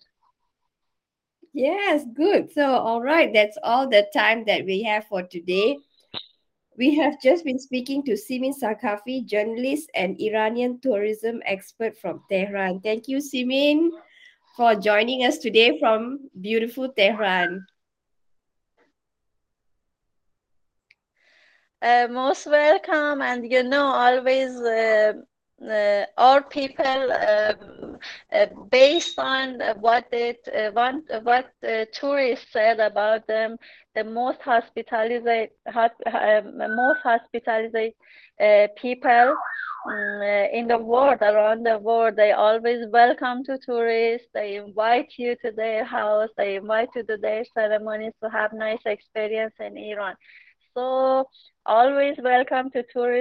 Yes, 1.55 2.05
good. 2.15 2.53
So, 2.53 2.63
all 2.63 3.01
right, 3.03 3.33
that's 3.33 3.59
all 3.65 3.89
the 3.89 4.07
time 4.15 4.45
that 4.45 4.65
we 4.65 4.83
have 4.83 5.07
for 5.07 5.23
today. 5.23 5.79
We 6.77 6.95
have 6.97 7.21
just 7.21 7.45
been 7.45 7.59
speaking 7.59 8.05
to 8.05 8.17
Simin 8.17 8.53
Sarkafi, 8.53 9.27
journalist 9.27 9.91
and 9.95 10.21
Iranian 10.21 10.79
tourism 10.81 11.43
expert 11.47 11.99
from 11.99 12.23
Tehran. 12.31 12.81
Thank 12.81 13.09
you, 13.09 13.21
Simin, 13.21 13.91
for 14.57 14.77
joining 14.77 15.25
us 15.25 15.39
today 15.39 15.81
from 15.81 16.29
beautiful 16.41 16.93
Tehran. 16.93 17.67
Uh, 21.83 22.07
most 22.11 22.47
welcome, 22.47 23.23
and 23.23 23.51
you 23.51 23.63
know, 23.63 23.87
always 23.87 24.51
uh, 24.61 25.13
uh, 25.65 26.41
people, 26.51 27.13
uh, 27.13 27.53
uh, 28.33 28.47
based 28.71 29.19
on 29.19 29.61
what 29.81 30.07
it 30.13 30.41
uh, 30.55 30.71
want, 30.75 31.05
what 31.23 31.47
tourists 31.93 32.53
said 32.53 32.81
about 32.81 33.27
them, 33.27 33.57
the 33.95 34.05
most 34.05 34.41
hospitalized, 34.43 35.27
um, 35.67 36.59
most 36.77 37.01
hospitalized 37.03 37.95
people 38.77 39.37
um, 39.89 40.23
in 40.53 40.67
the 40.69 40.79
world, 40.79 41.19
around 41.23 41.65
the 41.65 41.79
world, 41.79 42.17
they 42.17 42.33
always 42.33 42.85
welcome 42.93 43.45
to 43.45 43.59
tourists. 43.59 44.29
They 44.35 44.57
invite 44.57 45.13
you 45.17 45.37
to 45.45 45.53
their 45.53 45.85
house. 45.85 46.29
They 46.37 46.57
invite 46.57 46.89
you 46.95 47.05
to 47.05 47.17
their 47.17 47.45
ceremonies 47.55 48.13
to 48.23 48.31
have 48.31 48.53
nice 48.53 48.83
experience 48.87 49.55
in 49.61 49.77
Iran. 49.77 50.15
So 50.79 51.29
always 51.67 52.15
welcome 52.23 52.71
to 52.71 52.85
tourists 52.93 53.17